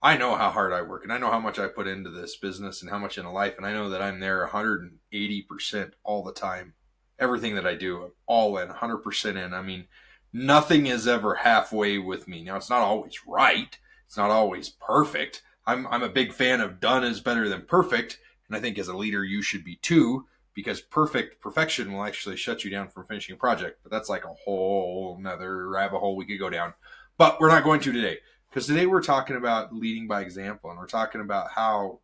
I 0.01 0.17
know 0.17 0.35
how 0.35 0.49
hard 0.49 0.73
I 0.73 0.81
work 0.81 1.03
and 1.03 1.13
I 1.13 1.17
know 1.17 1.31
how 1.31 1.39
much 1.39 1.59
I 1.59 1.67
put 1.67 1.87
into 1.87 2.09
this 2.09 2.35
business 2.35 2.81
and 2.81 2.89
how 2.89 2.97
much 2.97 3.17
into 3.17 3.29
life. 3.29 3.55
And 3.57 3.65
I 3.65 3.73
know 3.73 3.89
that 3.89 4.01
I'm 4.01 4.19
there 4.19 4.47
180% 4.47 5.91
all 6.03 6.23
the 6.23 6.33
time. 6.33 6.73
Everything 7.17 7.55
that 7.55 7.67
I 7.67 7.75
do, 7.75 8.03
I'm 8.03 8.11
all 8.25 8.57
in, 8.57 8.69
100% 8.69 9.45
in. 9.45 9.53
I 9.53 9.61
mean, 9.61 9.85
nothing 10.31 10.87
is 10.87 11.07
ever 11.07 11.35
halfway 11.35 11.97
with 11.97 12.27
me. 12.27 12.43
Now, 12.43 12.55
it's 12.55 12.69
not 12.69 12.81
always 12.81 13.25
right 13.27 13.77
it's 14.09 14.17
not 14.17 14.31
always 14.31 14.69
perfect. 14.69 15.43
I'm, 15.67 15.85
I'm 15.85 16.01
a 16.01 16.09
big 16.09 16.33
fan 16.33 16.61
of 16.61 16.79
done 16.79 17.03
is 17.03 17.19
better 17.19 17.47
than 17.47 17.61
perfect. 17.61 18.17
And 18.47 18.57
I 18.57 18.59
think 18.59 18.79
as 18.79 18.87
a 18.87 18.97
leader, 18.97 19.23
you 19.23 19.43
should 19.43 19.63
be 19.63 19.75
too, 19.75 20.25
because 20.53 20.81
perfect 20.81 21.41
perfection 21.41 21.93
will 21.93 22.03
actually 22.03 22.35
shut 22.35 22.63
you 22.63 22.71
down 22.71 22.89
from 22.89 23.05
finishing 23.05 23.35
a 23.35 23.37
project. 23.37 23.79
But 23.83 23.91
that's 23.91 24.09
like 24.09 24.25
a 24.25 24.33
whole 24.33 25.15
another 25.19 25.69
rabbit 25.69 25.99
hole 25.99 26.15
we 26.15 26.25
could 26.25 26.39
go 26.39 26.49
down. 26.49 26.73
But 27.17 27.39
we're 27.39 27.49
not 27.49 27.63
going 27.63 27.81
to 27.81 27.91
today. 27.91 28.19
Because 28.49 28.65
today 28.65 28.87
we're 28.87 29.03
talking 29.03 29.35
about 29.35 29.73
leading 29.73 30.07
by 30.07 30.21
example 30.21 30.69
and 30.71 30.79
we're 30.79 30.87
talking 30.87 31.21
about 31.21 31.51
how 31.51 31.99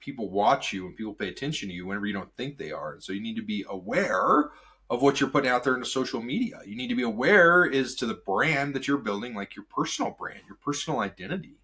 people 0.00 0.30
watch 0.30 0.72
you 0.72 0.86
and 0.86 0.96
people 0.96 1.14
pay 1.14 1.28
attention 1.28 1.68
to 1.68 1.74
you 1.74 1.86
whenever 1.86 2.06
you 2.06 2.14
don't 2.14 2.34
think 2.34 2.56
they 2.56 2.72
are. 2.72 2.96
So 3.00 3.12
you 3.12 3.20
need 3.20 3.36
to 3.36 3.42
be 3.42 3.64
aware 3.68 4.50
of 4.88 5.02
what 5.02 5.20
you're 5.20 5.30
putting 5.30 5.50
out 5.50 5.64
there 5.64 5.74
into 5.74 5.86
social 5.86 6.22
media. 6.22 6.60
You 6.64 6.76
need 6.76 6.88
to 6.88 6.94
be 6.94 7.02
aware 7.02 7.66
is 7.66 7.94
to 7.96 8.06
the 8.06 8.14
brand 8.14 8.74
that 8.74 8.86
you're 8.86 8.98
building, 8.98 9.34
like 9.34 9.56
your 9.56 9.64
personal 9.64 10.12
brand, 10.12 10.40
your 10.46 10.56
personal 10.64 11.00
identity. 11.00 11.58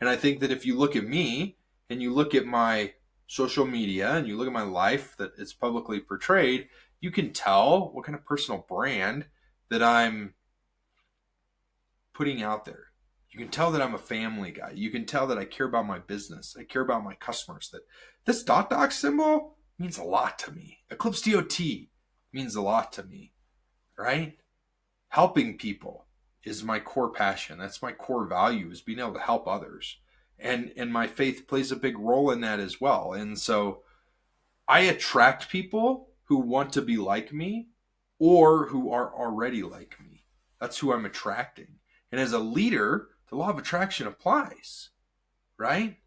And 0.00 0.08
I 0.08 0.16
think 0.16 0.40
that 0.40 0.52
if 0.52 0.66
you 0.66 0.76
look 0.76 0.94
at 0.94 1.04
me 1.04 1.56
and 1.90 2.02
you 2.02 2.12
look 2.12 2.34
at 2.34 2.46
my 2.46 2.92
social 3.28 3.66
media 3.66 4.14
and 4.14 4.26
you 4.26 4.36
look 4.36 4.48
at 4.48 4.52
my 4.52 4.62
life 4.62 5.14
that 5.18 5.32
it's 5.38 5.52
publicly 5.52 6.00
portrayed, 6.00 6.68
you 7.00 7.12
can 7.12 7.32
tell 7.32 7.92
what 7.92 8.04
kind 8.04 8.16
of 8.16 8.24
personal 8.24 8.66
brand 8.68 9.26
that 9.68 9.82
I'm 9.82 10.34
putting 12.14 12.42
out 12.42 12.64
there. 12.64 12.86
You 13.30 13.38
can 13.38 13.50
tell 13.50 13.70
that 13.70 13.82
I'm 13.82 13.94
a 13.94 13.98
family 13.98 14.50
guy. 14.50 14.72
You 14.74 14.90
can 14.90 15.04
tell 15.04 15.26
that 15.28 15.38
I 15.38 15.44
care 15.44 15.66
about 15.66 15.86
my 15.86 15.98
business. 15.98 16.56
I 16.58 16.64
care 16.64 16.82
about 16.82 17.04
my 17.04 17.14
customers. 17.14 17.68
That 17.70 17.82
this 18.24 18.42
dot 18.42 18.70
doc 18.70 18.90
symbol 18.90 19.56
means 19.78 19.98
a 19.98 20.02
lot 20.02 20.38
to 20.40 20.52
me. 20.52 20.78
Eclipse 20.90 21.22
DOT 21.22 21.60
means 22.32 22.56
a 22.56 22.62
lot 22.62 22.92
to 22.94 23.04
me, 23.04 23.32
right? 23.96 24.38
Helping 25.08 25.58
people 25.58 26.06
is 26.42 26.64
my 26.64 26.80
core 26.80 27.10
passion. 27.10 27.58
That's 27.58 27.82
my 27.82 27.92
core 27.92 28.26
value 28.26 28.70
is 28.70 28.80
being 28.80 28.98
able 28.98 29.12
to 29.12 29.20
help 29.20 29.46
others. 29.46 29.98
And 30.38 30.72
and 30.76 30.92
my 30.92 31.06
faith 31.06 31.46
plays 31.48 31.72
a 31.72 31.76
big 31.76 31.98
role 31.98 32.30
in 32.30 32.40
that 32.42 32.60
as 32.60 32.80
well. 32.80 33.12
And 33.12 33.38
so 33.38 33.82
I 34.66 34.80
attract 34.80 35.48
people 35.48 36.10
who 36.24 36.38
want 36.38 36.72
to 36.74 36.82
be 36.82 36.96
like 36.96 37.32
me 37.32 37.68
or 38.18 38.66
who 38.66 38.92
are 38.92 39.12
already 39.14 39.62
like 39.62 39.96
me. 40.00 40.24
That's 40.60 40.78
who 40.78 40.92
I'm 40.92 41.04
attracting. 41.04 41.78
And 42.12 42.20
as 42.20 42.32
a 42.32 42.38
leader, 42.38 43.08
the 43.30 43.36
law 43.36 43.50
of 43.50 43.58
attraction 43.58 44.06
applies, 44.06 44.90
right? 45.58 45.98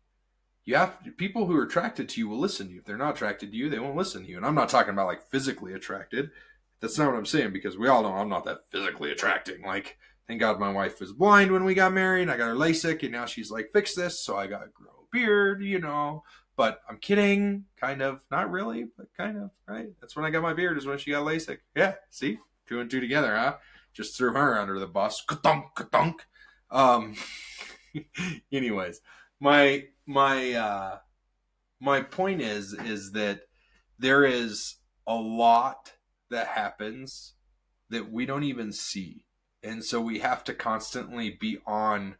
you 0.63 0.75
have 0.75 0.99
people 1.17 1.45
who 1.45 1.57
are 1.57 1.63
attracted 1.63 2.07
to 2.09 2.19
you 2.19 2.29
will 2.29 2.39
listen 2.39 2.67
to 2.67 2.73
you. 2.73 2.79
If 2.79 2.85
they're 2.85 2.97
not 2.97 3.15
attracted 3.15 3.51
to 3.51 3.57
you, 3.57 3.69
they 3.69 3.79
won't 3.79 3.95
listen 3.95 4.23
to 4.23 4.29
you. 4.29 4.37
And 4.37 4.45
I'm 4.45 4.55
not 4.55 4.69
talking 4.69 4.93
about 4.93 5.07
like 5.07 5.23
physically 5.23 5.73
attracted. 5.73 6.31
That's 6.79 6.97
not 6.97 7.07
what 7.07 7.17
I'm 7.17 7.25
saying 7.25 7.53
because 7.53 7.77
we 7.77 7.87
all 7.87 8.03
know 8.03 8.13
I'm 8.13 8.29
not 8.29 8.45
that 8.45 8.65
physically 8.71 9.11
attracting. 9.11 9.63
Like, 9.63 9.97
thank 10.31 10.39
God 10.39 10.61
my 10.61 10.71
wife 10.71 11.01
was 11.01 11.11
blind 11.11 11.51
when 11.51 11.65
we 11.65 11.73
got 11.73 11.91
married. 11.91 12.29
I 12.29 12.37
got 12.37 12.47
her 12.47 12.55
LASIK, 12.55 13.03
and 13.03 13.11
now 13.11 13.25
she's 13.25 13.51
like, 13.51 13.71
fix 13.73 13.95
this. 13.95 14.23
So 14.23 14.37
I 14.37 14.47
got 14.47 14.59
to 14.59 14.69
grow 14.73 14.91
a 14.91 15.05
beard, 15.11 15.61
you 15.61 15.77
know. 15.77 16.23
But 16.55 16.79
I'm 16.87 16.99
kidding, 16.99 17.65
kind 17.77 18.01
of. 18.01 18.23
Not 18.31 18.49
really, 18.49 18.85
but 18.95 19.07
kind 19.17 19.37
of, 19.37 19.49
right? 19.67 19.89
That's 19.99 20.15
when 20.15 20.23
I 20.23 20.29
got 20.29 20.41
my 20.41 20.53
beard, 20.53 20.77
is 20.77 20.85
when 20.85 20.97
she 20.99 21.11
got 21.11 21.25
LASIK. 21.25 21.57
Yeah, 21.75 21.95
see? 22.09 22.39
Two 22.65 22.79
and 22.79 22.89
two 22.89 23.01
together, 23.01 23.35
huh? 23.35 23.57
Just 23.93 24.17
threw 24.17 24.31
her 24.31 24.57
under 24.57 24.79
the 24.79 24.87
bus. 24.87 25.21
Ka-dunk, 25.27 25.65
ka-dunk. 25.75 26.25
Um, 26.69 27.15
anyways, 28.53 29.01
my 29.41 29.87
my 30.05 30.53
uh, 30.53 30.97
my 31.81 32.03
point 32.03 32.39
is 32.39 32.71
is 32.71 33.11
that 33.11 33.41
there 33.99 34.23
is 34.23 34.77
a 35.05 35.13
lot 35.13 35.91
that 36.29 36.47
happens 36.47 37.33
that 37.89 38.09
we 38.09 38.25
don't 38.25 38.43
even 38.43 38.71
see 38.71 39.25
and 39.63 39.83
so 39.83 40.01
we 40.01 40.19
have 40.19 40.43
to 40.43 40.53
constantly 40.53 41.29
be 41.29 41.59
on 41.65 42.15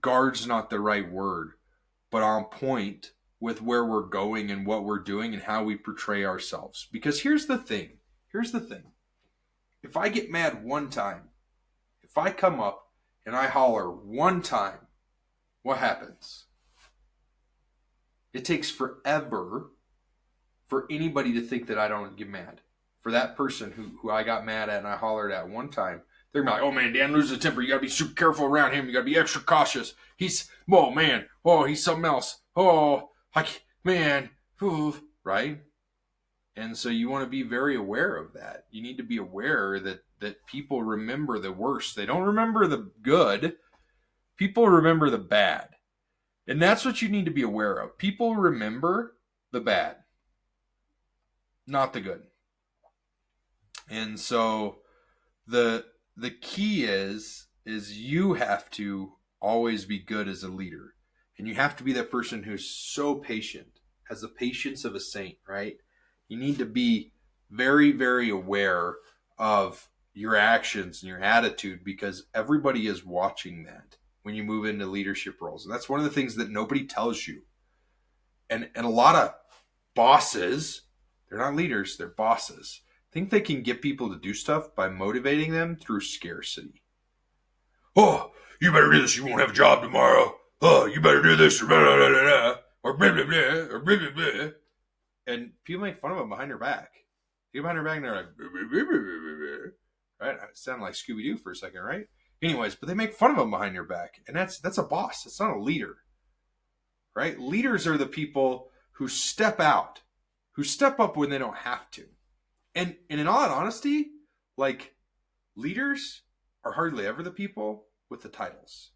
guards 0.00 0.46
not 0.46 0.70
the 0.70 0.80
right 0.80 1.10
word 1.10 1.52
but 2.10 2.22
on 2.22 2.44
point 2.44 3.12
with 3.38 3.62
where 3.62 3.84
we're 3.84 4.02
going 4.02 4.50
and 4.50 4.66
what 4.66 4.84
we're 4.84 4.98
doing 4.98 5.32
and 5.32 5.44
how 5.44 5.64
we 5.64 5.76
portray 5.76 6.24
ourselves. 6.24 6.88
Because 6.92 7.22
here's 7.22 7.46
the 7.46 7.58
thing 7.58 7.98
here's 8.32 8.52
the 8.52 8.60
thing. 8.60 8.92
If 9.82 9.96
i 9.96 10.08
get 10.08 10.30
mad 10.30 10.64
one 10.64 10.90
time 10.90 11.30
if 12.02 12.18
i 12.18 12.30
come 12.30 12.60
up 12.60 12.88
and 13.24 13.34
i 13.34 13.46
holler 13.46 13.90
one 13.90 14.42
time 14.42 14.86
what 15.62 15.78
happens? 15.78 16.46
It 18.32 18.44
takes 18.44 18.70
forever 18.70 19.72
for 20.68 20.86
anybody 20.90 21.32
to 21.34 21.40
think 21.42 21.66
that 21.66 21.78
I 21.78 21.88
don't 21.88 22.16
get 22.16 22.28
mad. 22.28 22.60
For 23.02 23.12
that 23.12 23.36
person 23.36 23.72
who, 23.72 23.92
who 24.02 24.10
I 24.10 24.22
got 24.22 24.44
mad 24.44 24.68
at 24.68 24.78
and 24.78 24.86
I 24.86 24.96
hollered 24.96 25.32
at 25.32 25.48
one 25.48 25.70
time, 25.70 26.02
they're 26.32 26.44
like, 26.44 26.62
oh 26.62 26.70
man, 26.70 26.92
Dan 26.92 27.12
loses 27.12 27.38
temper. 27.38 27.62
You 27.62 27.68
gotta 27.68 27.80
be 27.80 27.88
super 27.88 28.14
careful 28.14 28.46
around 28.46 28.72
him. 28.72 28.86
You 28.86 28.92
gotta 28.92 29.04
be 29.04 29.16
extra 29.16 29.40
cautious. 29.40 29.94
He's, 30.16 30.50
oh 30.70 30.90
man, 30.90 31.26
oh, 31.44 31.64
he's 31.64 31.82
something 31.82 32.04
else. 32.04 32.40
Oh, 32.54 33.10
I, 33.34 33.46
man, 33.84 34.30
Ooh, 34.62 34.94
right? 35.24 35.60
And 36.56 36.76
so 36.76 36.88
you 36.88 37.08
want 37.08 37.24
to 37.24 37.30
be 37.30 37.42
very 37.42 37.76
aware 37.76 38.16
of 38.16 38.32
that. 38.34 38.64
You 38.70 38.82
need 38.82 38.98
to 38.98 39.02
be 39.02 39.16
aware 39.16 39.80
that 39.80 40.04
that 40.20 40.46
people 40.46 40.82
remember 40.82 41.38
the 41.38 41.52
worst. 41.52 41.96
They 41.96 42.04
don't 42.04 42.24
remember 42.24 42.66
the 42.66 42.90
good. 43.00 43.56
People 44.36 44.68
remember 44.68 45.08
the 45.08 45.18
bad. 45.18 45.68
And 46.46 46.60
that's 46.60 46.84
what 46.84 47.00
you 47.00 47.08
need 47.08 47.24
to 47.24 47.30
be 47.30 47.42
aware 47.42 47.74
of. 47.74 47.96
People 47.96 48.36
remember 48.36 49.16
the 49.50 49.60
bad, 49.60 49.96
not 51.66 51.92
the 51.92 52.00
good. 52.00 52.24
And 53.90 54.18
so 54.18 54.78
the 55.46 55.84
the 56.16 56.30
key 56.30 56.84
is 56.84 57.48
is 57.66 57.98
you 57.98 58.34
have 58.34 58.70
to 58.70 59.12
always 59.40 59.84
be 59.84 59.98
good 59.98 60.28
as 60.28 60.42
a 60.42 60.48
leader. 60.48 60.94
And 61.36 61.48
you 61.48 61.54
have 61.54 61.76
to 61.76 61.84
be 61.84 61.92
that 61.94 62.10
person 62.10 62.42
who's 62.42 62.68
so 62.68 63.16
patient, 63.16 63.80
has 64.08 64.20
the 64.20 64.28
patience 64.28 64.84
of 64.84 64.94
a 64.94 65.00
saint, 65.00 65.38
right? 65.48 65.76
You 66.28 66.38
need 66.38 66.58
to 66.58 66.66
be 66.66 67.12
very 67.50 67.90
very 67.90 68.30
aware 68.30 68.96
of 69.38 69.88
your 70.14 70.36
actions 70.36 71.02
and 71.02 71.08
your 71.08 71.22
attitude 71.22 71.82
because 71.84 72.26
everybody 72.34 72.86
is 72.86 73.04
watching 73.04 73.64
that 73.64 73.96
when 74.22 74.34
you 74.34 74.44
move 74.44 74.66
into 74.66 74.86
leadership 74.86 75.40
roles. 75.40 75.64
And 75.64 75.74
that's 75.74 75.88
one 75.88 75.98
of 75.98 76.04
the 76.04 76.10
things 76.10 76.36
that 76.36 76.50
nobody 76.50 76.86
tells 76.86 77.26
you. 77.26 77.42
And 78.48 78.70
and 78.76 78.86
a 78.86 78.90
lot 78.90 79.16
of 79.16 79.34
bosses, 79.96 80.82
they're 81.28 81.38
not 81.38 81.56
leaders, 81.56 81.96
they're 81.96 82.08
bosses. 82.08 82.82
Think 83.12 83.30
they 83.30 83.40
can 83.40 83.62
get 83.62 83.82
people 83.82 84.10
to 84.10 84.18
do 84.18 84.34
stuff 84.34 84.74
by 84.74 84.88
motivating 84.88 85.52
them 85.52 85.76
through 85.76 86.00
scarcity. 86.00 86.82
Oh, 87.96 88.30
you 88.60 88.70
better 88.70 88.90
do 88.90 89.02
this, 89.02 89.16
you 89.16 89.26
won't 89.26 89.40
have 89.40 89.50
a 89.50 89.54
job 89.54 89.82
tomorrow. 89.82 90.36
Oh, 90.62 90.86
you 90.86 91.00
better 91.00 91.22
do 91.22 91.36
this, 91.36 91.60
or 91.62 91.66
blah, 91.66 91.82
blah, 91.82 91.96
blah, 91.96 92.22
blah, 92.22 92.54
or 92.82 92.96
blah, 92.96 93.12
blah, 93.12 93.24
blah, 93.24 93.74
or 93.74 93.80
blah, 93.80 93.96
blah, 93.96 94.10
blah. 94.10 94.50
And 95.26 95.52
people 95.64 95.82
make 95.82 95.98
fun 95.98 96.12
of 96.12 96.18
them 96.18 96.28
behind 96.28 96.50
their 96.50 96.58
back. 96.58 96.92
They 97.52 97.60
behind 97.60 97.78
their 97.78 97.84
back 97.84 97.96
and 97.96 98.04
they're 98.04 98.16
like, 98.16 98.36
blah, 98.36 98.48
blah, 98.48 98.62
blah, 98.62 98.84
blah, 98.84 99.36
blah, 99.38 100.28
right? 100.28 100.48
It 100.48 100.58
sounded 100.58 100.84
like 100.84 100.94
Scooby 100.94 101.22
Doo 101.22 101.36
for 101.36 101.52
a 101.52 101.56
second, 101.56 101.80
right? 101.80 102.06
Anyways, 102.42 102.74
but 102.74 102.88
they 102.88 102.94
make 102.94 103.14
fun 103.14 103.32
of 103.32 103.36
them 103.36 103.50
behind 103.50 103.74
your 103.74 103.84
back, 103.84 104.22
and 104.26 104.34
that's 104.34 104.60
that's 104.60 104.78
a 104.78 104.82
boss. 104.82 105.26
It's 105.26 105.40
not 105.40 105.56
a 105.56 105.60
leader, 105.60 105.96
right? 107.14 107.38
Leaders 107.38 107.86
are 107.86 107.98
the 107.98 108.06
people 108.06 108.70
who 108.92 109.08
step 109.08 109.60
out, 109.60 110.00
who 110.52 110.64
step 110.64 110.98
up 111.00 111.16
when 111.16 111.28
they 111.28 111.38
don't 111.38 111.56
have 111.56 111.90
to, 111.92 112.04
And 112.74 112.96
and 113.08 113.20
in 113.20 113.26
all 113.26 113.40
honesty, 113.48 114.10
like 114.56 114.94
leaders 115.56 116.22
are 116.64 116.72
hardly 116.72 117.06
ever 117.06 117.22
the 117.22 117.30
people 117.30 117.86
with 118.08 118.22
the 118.22 118.28
titles. 118.28 118.90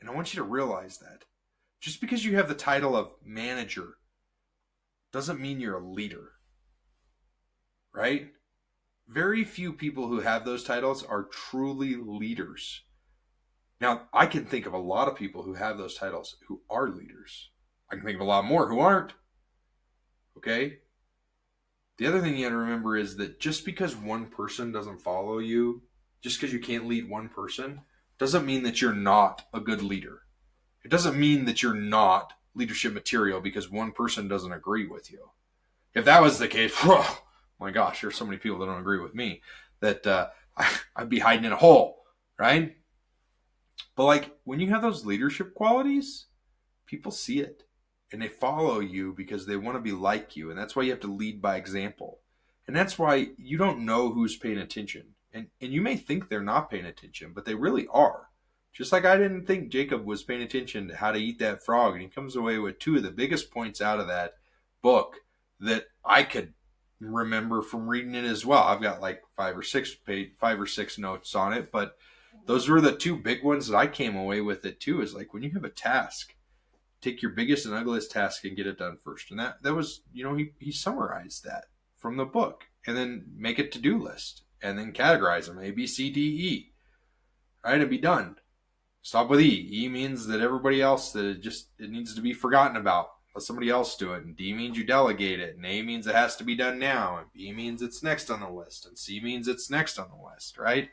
And 0.00 0.08
I 0.08 0.14
want 0.14 0.32
you 0.32 0.38
to 0.38 0.48
realize 0.48 0.98
that. 0.98 1.24
Just 1.80 2.00
because 2.00 2.24
you 2.24 2.36
have 2.36 2.48
the 2.48 2.54
title 2.54 2.96
of 2.96 3.12
manager 3.24 3.94
doesn't 5.12 5.40
mean 5.40 5.60
you're 5.60 5.78
a 5.78 5.84
leader. 5.84 6.32
Right? 7.94 8.30
Very 9.08 9.44
few 9.44 9.72
people 9.72 10.06
who 10.06 10.20
have 10.20 10.44
those 10.44 10.62
titles 10.62 11.02
are 11.02 11.24
truly 11.24 11.96
leaders. 11.96 12.82
Now, 13.80 14.08
I 14.12 14.26
can 14.26 14.44
think 14.44 14.66
of 14.66 14.72
a 14.72 14.78
lot 14.78 15.08
of 15.08 15.16
people 15.16 15.42
who 15.42 15.54
have 15.54 15.78
those 15.78 15.96
titles 15.96 16.36
who 16.46 16.60
are 16.70 16.88
leaders. 16.88 17.50
I 17.90 17.96
can 17.96 18.04
think 18.04 18.16
of 18.16 18.20
a 18.20 18.30
lot 18.30 18.44
more 18.44 18.68
who 18.68 18.78
aren't. 18.78 19.14
Okay? 20.36 20.78
The 22.00 22.06
other 22.06 22.22
thing 22.22 22.34
you 22.34 22.46
got 22.46 22.52
to 22.52 22.56
remember 22.56 22.96
is 22.96 23.16
that 23.16 23.40
just 23.40 23.66
because 23.66 23.94
one 23.94 24.24
person 24.24 24.72
doesn't 24.72 25.02
follow 25.02 25.36
you, 25.36 25.82
just 26.22 26.40
because 26.40 26.50
you 26.50 26.58
can't 26.58 26.88
lead 26.88 27.10
one 27.10 27.28
person, 27.28 27.82
doesn't 28.16 28.46
mean 28.46 28.62
that 28.62 28.80
you're 28.80 28.94
not 28.94 29.42
a 29.52 29.60
good 29.60 29.82
leader. 29.82 30.22
It 30.82 30.90
doesn't 30.90 31.20
mean 31.20 31.44
that 31.44 31.62
you're 31.62 31.74
not 31.74 32.32
leadership 32.54 32.94
material 32.94 33.42
because 33.42 33.70
one 33.70 33.92
person 33.92 34.28
doesn't 34.28 34.50
agree 34.50 34.86
with 34.86 35.12
you. 35.12 35.28
If 35.94 36.06
that 36.06 36.22
was 36.22 36.38
the 36.38 36.48
case, 36.48 36.72
my 37.60 37.70
gosh, 37.70 38.00
there's 38.00 38.16
so 38.16 38.24
many 38.24 38.38
people 38.38 38.58
that 38.60 38.66
don't 38.66 38.80
agree 38.80 39.00
with 39.00 39.14
me 39.14 39.42
that 39.80 40.06
uh, 40.06 40.28
I'd 40.96 41.10
be 41.10 41.18
hiding 41.18 41.44
in 41.44 41.52
a 41.52 41.56
hole, 41.56 42.04
right? 42.38 42.76
But 43.94 44.06
like 44.06 44.38
when 44.44 44.58
you 44.58 44.70
have 44.70 44.80
those 44.80 45.04
leadership 45.04 45.52
qualities, 45.52 46.28
people 46.86 47.12
see 47.12 47.40
it 47.40 47.64
and 48.12 48.20
they 48.20 48.28
follow 48.28 48.80
you 48.80 49.12
because 49.12 49.46
they 49.46 49.56
want 49.56 49.76
to 49.76 49.82
be 49.82 49.92
like 49.92 50.36
you. 50.36 50.50
And 50.50 50.58
that's 50.58 50.74
why 50.74 50.82
you 50.82 50.90
have 50.90 51.00
to 51.00 51.12
lead 51.12 51.40
by 51.40 51.56
example. 51.56 52.20
And 52.66 52.76
that's 52.76 52.98
why 52.98 53.28
you 53.36 53.58
don't 53.58 53.84
know 53.84 54.12
who's 54.12 54.36
paying 54.36 54.58
attention. 54.58 55.14
And, 55.32 55.48
and 55.60 55.72
you 55.72 55.80
may 55.80 55.96
think 55.96 56.28
they're 56.28 56.42
not 56.42 56.70
paying 56.70 56.86
attention, 56.86 57.32
but 57.34 57.44
they 57.44 57.54
really 57.54 57.86
are. 57.88 58.28
Just 58.72 58.92
like 58.92 59.04
I 59.04 59.16
didn't 59.16 59.46
think 59.46 59.70
Jacob 59.70 60.04
was 60.04 60.22
paying 60.22 60.42
attention 60.42 60.88
to 60.88 60.96
how 60.96 61.12
to 61.12 61.18
eat 61.18 61.38
that 61.40 61.64
frog. 61.64 61.94
And 61.94 62.02
he 62.02 62.08
comes 62.08 62.36
away 62.36 62.58
with 62.58 62.78
two 62.78 62.96
of 62.96 63.02
the 63.02 63.10
biggest 63.10 63.50
points 63.50 63.80
out 63.80 64.00
of 64.00 64.08
that 64.08 64.34
book 64.82 65.16
that 65.60 65.86
I 66.04 66.22
could 66.22 66.54
remember 67.00 67.62
from 67.62 67.88
reading 67.88 68.14
it 68.14 68.24
as 68.24 68.44
well. 68.44 68.62
I've 68.62 68.82
got 68.82 69.00
like 69.00 69.22
five 69.36 69.56
or 69.56 69.62
six 69.62 69.94
page, 69.94 70.32
five 70.38 70.60
or 70.60 70.66
six 70.66 70.98
notes 70.98 71.34
on 71.34 71.52
it, 71.52 71.72
but 71.72 71.96
those 72.46 72.68
were 72.68 72.80
the 72.80 72.96
two 72.96 73.16
big 73.16 73.42
ones 73.42 73.68
that 73.68 73.76
I 73.76 73.86
came 73.86 74.16
away 74.16 74.40
with 74.40 74.64
it 74.64 74.80
too. 74.80 75.00
Is 75.00 75.14
like 75.14 75.32
when 75.32 75.42
you 75.42 75.50
have 75.52 75.64
a 75.64 75.70
task, 75.70 76.34
take 77.00 77.22
your 77.22 77.32
biggest 77.32 77.66
and 77.66 77.74
ugliest 77.74 78.10
task 78.10 78.44
and 78.44 78.56
get 78.56 78.66
it 78.66 78.78
done 78.78 78.96
first. 79.02 79.30
And 79.30 79.40
that 79.40 79.62
that 79.62 79.74
was, 79.74 80.02
you 80.12 80.24
know, 80.24 80.34
he 80.34 80.52
he 80.58 80.72
summarized 80.72 81.44
that 81.44 81.64
from 81.96 82.16
the 82.16 82.24
book, 82.24 82.64
and 82.86 82.96
then 82.96 83.24
make 83.36 83.58
a 83.58 83.68
to 83.68 83.78
do 83.78 83.98
list, 83.98 84.42
and 84.62 84.78
then 84.78 84.92
categorize 84.92 85.46
them 85.46 85.58
A, 85.58 85.70
B, 85.70 85.86
C, 85.86 86.10
D, 86.10 86.20
E. 86.20 86.72
Right, 87.64 87.80
and 87.80 87.90
be 87.90 87.98
done. 87.98 88.36
Stop 89.02 89.28
with 89.28 89.40
E. 89.40 89.84
E 89.84 89.88
means 89.88 90.26
that 90.26 90.40
everybody 90.40 90.80
else 90.80 91.12
that 91.12 91.24
it 91.24 91.40
just 91.40 91.68
it 91.78 91.90
needs 91.90 92.14
to 92.14 92.20
be 92.20 92.32
forgotten 92.32 92.76
about. 92.76 93.08
Let 93.34 93.42
somebody 93.42 93.70
else 93.70 93.96
do 93.96 94.12
it. 94.14 94.24
And 94.24 94.36
D 94.36 94.52
means 94.52 94.76
you 94.76 94.84
delegate 94.84 95.40
it. 95.40 95.56
And 95.56 95.64
A 95.64 95.82
means 95.82 96.06
it 96.06 96.14
has 96.16 96.36
to 96.36 96.44
be 96.44 96.56
done 96.56 96.78
now. 96.78 97.18
And 97.18 97.32
B 97.32 97.52
means 97.52 97.80
it's 97.80 98.02
next 98.02 98.28
on 98.28 98.40
the 98.40 98.50
list. 98.50 98.86
And 98.86 98.98
C 98.98 99.20
means 99.20 99.46
it's 99.46 99.70
next 99.70 99.98
on 99.98 100.08
the 100.08 100.30
list, 100.32 100.58
right? 100.58 100.88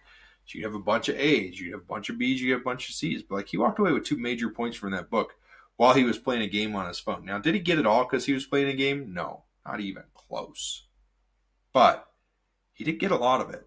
So 0.45 0.57
you 0.57 0.63
have 0.65 0.75
a 0.75 0.79
bunch 0.79 1.09
of 1.09 1.17
A's, 1.17 1.59
you 1.59 1.71
have 1.73 1.81
a 1.81 1.85
bunch 1.85 2.09
of 2.09 2.17
B's, 2.17 2.41
you 2.41 2.53
have 2.53 2.61
a 2.61 2.63
bunch 2.63 2.87
of 2.87 2.95
C's. 2.95 3.23
But 3.23 3.35
like 3.35 3.47
he 3.49 3.57
walked 3.57 3.79
away 3.79 3.91
with 3.91 4.05
two 4.05 4.17
major 4.17 4.49
points 4.49 4.77
from 4.77 4.91
that 4.91 5.09
book 5.09 5.33
while 5.77 5.93
he 5.93 6.03
was 6.03 6.17
playing 6.17 6.41
a 6.41 6.47
game 6.47 6.75
on 6.75 6.87
his 6.87 6.99
phone. 6.99 7.23
Now, 7.23 7.37
did 7.39 7.53
he 7.53 7.61
get 7.61 7.79
it 7.79 7.85
all 7.85 8.03
because 8.03 8.25
he 8.25 8.33
was 8.33 8.45
playing 8.45 8.67
a 8.67 8.75
game? 8.75 9.13
No, 9.13 9.43
not 9.65 9.79
even 9.79 10.03
close. 10.13 10.87
But 11.71 12.07
he 12.73 12.83
did 12.83 12.99
get 12.99 13.11
a 13.11 13.15
lot 13.15 13.41
of 13.41 13.51
it. 13.51 13.65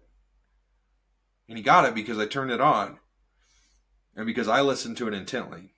And 1.47 1.57
he 1.57 1.63
got 1.63 1.85
it 1.85 1.95
because 1.95 2.19
I 2.19 2.25
turned 2.25 2.51
it 2.51 2.61
on 2.61 2.99
and 4.15 4.25
because 4.25 4.47
I 4.47 4.61
listened 4.61 4.97
to 4.97 5.07
it 5.07 5.13
intently. 5.13 5.73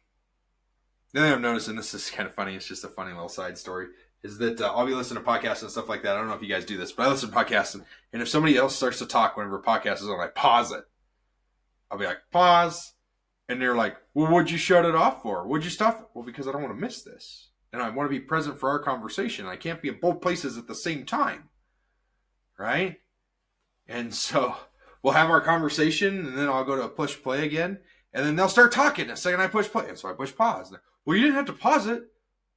The 1.13 1.21
thing 1.21 1.33
I'm 1.33 1.41
noticing, 1.41 1.75
this 1.75 1.93
is 1.93 2.09
kind 2.11 2.27
of 2.27 2.35
funny, 2.35 2.55
it's 2.55 2.67
just 2.67 2.83
a 2.83 2.89
funny 2.89 3.11
little 3.11 3.29
side 3.29 3.57
story, 3.57 3.87
is 4.23 4.37
that 4.39 4.59
uh, 4.59 4.73
I'll 4.73 4.87
be 4.87 4.95
listening 4.95 5.23
to 5.23 5.29
podcasts 5.29 5.61
and 5.61 5.71
stuff 5.71 5.89
like 5.89 6.03
that. 6.03 6.15
I 6.15 6.19
don't 6.19 6.27
know 6.27 6.35
if 6.35 6.41
you 6.41 6.47
guys 6.47 6.65
do 6.65 6.77
this, 6.77 6.91
but 6.91 7.05
I 7.05 7.09
listen 7.09 7.29
to 7.29 7.35
podcasts, 7.35 7.75
and, 7.75 7.83
and 8.11 8.21
if 8.21 8.29
somebody 8.29 8.57
else 8.57 8.75
starts 8.75 8.99
to 8.99 9.05
talk 9.05 9.37
whenever 9.37 9.59
a 9.59 9.61
podcast 9.61 9.95
is 9.95 10.09
on, 10.09 10.19
I 10.19 10.27
pause 10.27 10.71
it. 10.71 10.83
I'll 11.91 11.97
be 11.99 12.05
like, 12.05 12.21
pause. 12.31 12.93
And 13.49 13.61
they're 13.61 13.75
like, 13.75 13.97
well, 14.13 14.31
what'd 14.31 14.51
you 14.51 14.57
shut 14.57 14.85
it 14.85 14.95
off 14.95 15.21
for? 15.21 15.47
What'd 15.47 15.65
you 15.65 15.71
stop? 15.71 16.11
Well, 16.13 16.25
because 16.25 16.47
I 16.47 16.51
don't 16.51 16.61
want 16.61 16.73
to 16.73 16.79
miss 16.81 17.03
this. 17.03 17.49
And 17.71 17.81
I 17.81 17.89
want 17.89 18.09
to 18.09 18.17
be 18.17 18.19
present 18.19 18.59
for 18.59 18.69
our 18.69 18.79
conversation. 18.79 19.45
I 19.45 19.55
can't 19.55 19.81
be 19.81 19.89
in 19.89 19.99
both 19.99 20.21
places 20.21 20.57
at 20.57 20.67
the 20.67 20.75
same 20.75 21.05
time. 21.05 21.49
Right? 22.57 22.97
And 23.87 24.13
so 24.13 24.55
we'll 25.03 25.13
have 25.13 25.29
our 25.29 25.41
conversation, 25.41 26.25
and 26.25 26.37
then 26.37 26.47
I'll 26.47 26.63
go 26.63 26.81
to 26.81 26.87
push 26.87 27.21
play 27.21 27.45
again 27.45 27.79
and 28.13 28.25
then 28.25 28.35
they'll 28.35 28.49
start 28.49 28.71
talking. 28.71 29.07
The 29.07 29.15
second 29.15 29.41
I 29.41 29.47
push 29.47 29.67
play, 29.67 29.89
and 29.89 29.97
so 29.97 30.09
I 30.09 30.13
push 30.13 30.35
pause. 30.35 30.73
Well, 31.05 31.17
you 31.17 31.23
didn't 31.23 31.35
have 31.35 31.45
to 31.47 31.53
pause 31.53 31.87
it. 31.87 32.03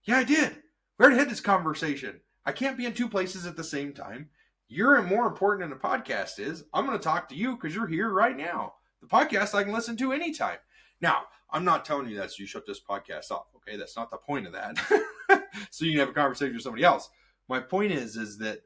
Yeah, 0.05 0.19
I 0.19 0.25
did. 0.25 0.63
We 0.99 1.05
already 1.05 1.19
had 1.19 1.31
this 1.31 1.41
conversation. 1.41 2.21
I 2.45 2.53
can't 2.53 2.77
be 2.77 2.87
in 2.87 2.93
two 2.93 3.09
places 3.09 3.47
at 3.47 3.57
the 3.57 3.65
same 3.65 3.93
time. 3.93 4.29
You're 4.69 5.01
more 5.03 5.27
important 5.27 5.63
than 5.63 5.71
the 5.71 5.83
podcast 5.83 6.39
is. 6.39 6.65
I'm 6.75 6.87
going 6.87 6.99
to 6.99 7.03
talk 7.03 7.29
to 7.29 7.35
you 7.35 7.57
because 7.57 7.75
you're 7.75 7.87
here 7.87 8.11
right 8.11 8.37
now. 8.37 8.75
The 9.01 9.09
podcast 9.09 9.55
I 9.55 9.65
can 9.65 9.73
listen 9.73 9.97
to 9.99 10.13
anytime. 10.13 10.59
Now, 11.01 11.25
I'm 11.51 11.65
not 11.65 11.85
telling 11.85 12.09
you 12.09 12.17
that 12.17 12.31
so 12.31 12.37
you 12.39 12.47
shut 12.47 12.67
this 12.67 12.81
podcast 12.81 13.31
off. 13.31 13.47
Okay, 13.57 13.77
that's 13.77 13.97
not 13.97 14.11
the 14.11 14.17
point 14.17 14.47
of 14.47 14.53
that. 14.53 14.77
so 15.71 15.85
you 15.85 15.93
can 15.93 16.01
have 16.01 16.09
a 16.09 16.13
conversation 16.13 16.55
with 16.55 16.63
somebody 16.63 16.85
else. 16.85 17.09
My 17.49 17.61
point 17.61 17.93
is, 17.93 18.17
is 18.17 18.39
that 18.39 18.61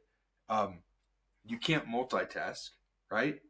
um, 0.49 0.79
you 1.45 1.59
can't 1.59 1.87
multitask, 1.87 2.71
right? 3.11 3.41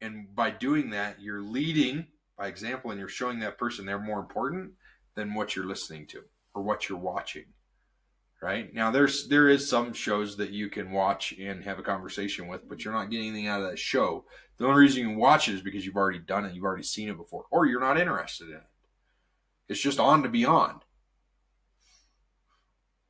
And 0.00 0.34
by 0.34 0.50
doing 0.50 0.90
that, 0.90 1.20
you're 1.20 1.42
leading 1.42 2.06
by 2.38 2.46
example 2.46 2.90
and 2.90 3.00
you're 3.00 3.08
showing 3.08 3.40
that 3.40 3.58
person 3.58 3.84
they're 3.84 3.98
more 3.98 4.20
important 4.20 4.72
than 5.16 5.34
what 5.34 5.56
you're 5.56 5.66
listening 5.66 6.06
to 6.06 6.22
or 6.54 6.62
what 6.62 6.88
you're 6.88 6.96
watching 6.96 7.44
right 8.40 8.72
now 8.72 8.90
there's 8.90 9.26
there 9.28 9.48
is 9.48 9.68
some 9.68 9.92
shows 9.92 10.36
that 10.36 10.50
you 10.50 10.70
can 10.70 10.92
watch 10.92 11.34
and 11.38 11.64
have 11.64 11.80
a 11.80 11.82
conversation 11.82 12.46
with 12.46 12.68
but 12.68 12.84
you're 12.84 12.94
not 12.94 13.10
getting 13.10 13.28
anything 13.28 13.48
out 13.48 13.60
of 13.60 13.68
that 13.68 13.78
show 13.78 14.24
the 14.58 14.66
only 14.66 14.80
reason 14.80 15.02
you 15.02 15.08
can 15.08 15.16
watch 15.16 15.48
it 15.48 15.54
is 15.54 15.62
because 15.62 15.84
you've 15.84 15.96
already 15.96 16.18
done 16.18 16.44
it 16.44 16.54
you've 16.54 16.64
already 16.64 16.82
seen 16.82 17.08
it 17.08 17.16
before 17.16 17.44
or 17.50 17.66
you're 17.66 17.80
not 17.80 18.00
interested 18.00 18.48
in 18.48 18.56
it. 18.56 18.62
It's 19.68 19.80
just 19.80 20.00
on 20.00 20.22
to 20.22 20.28
be 20.28 20.44
on 20.44 20.80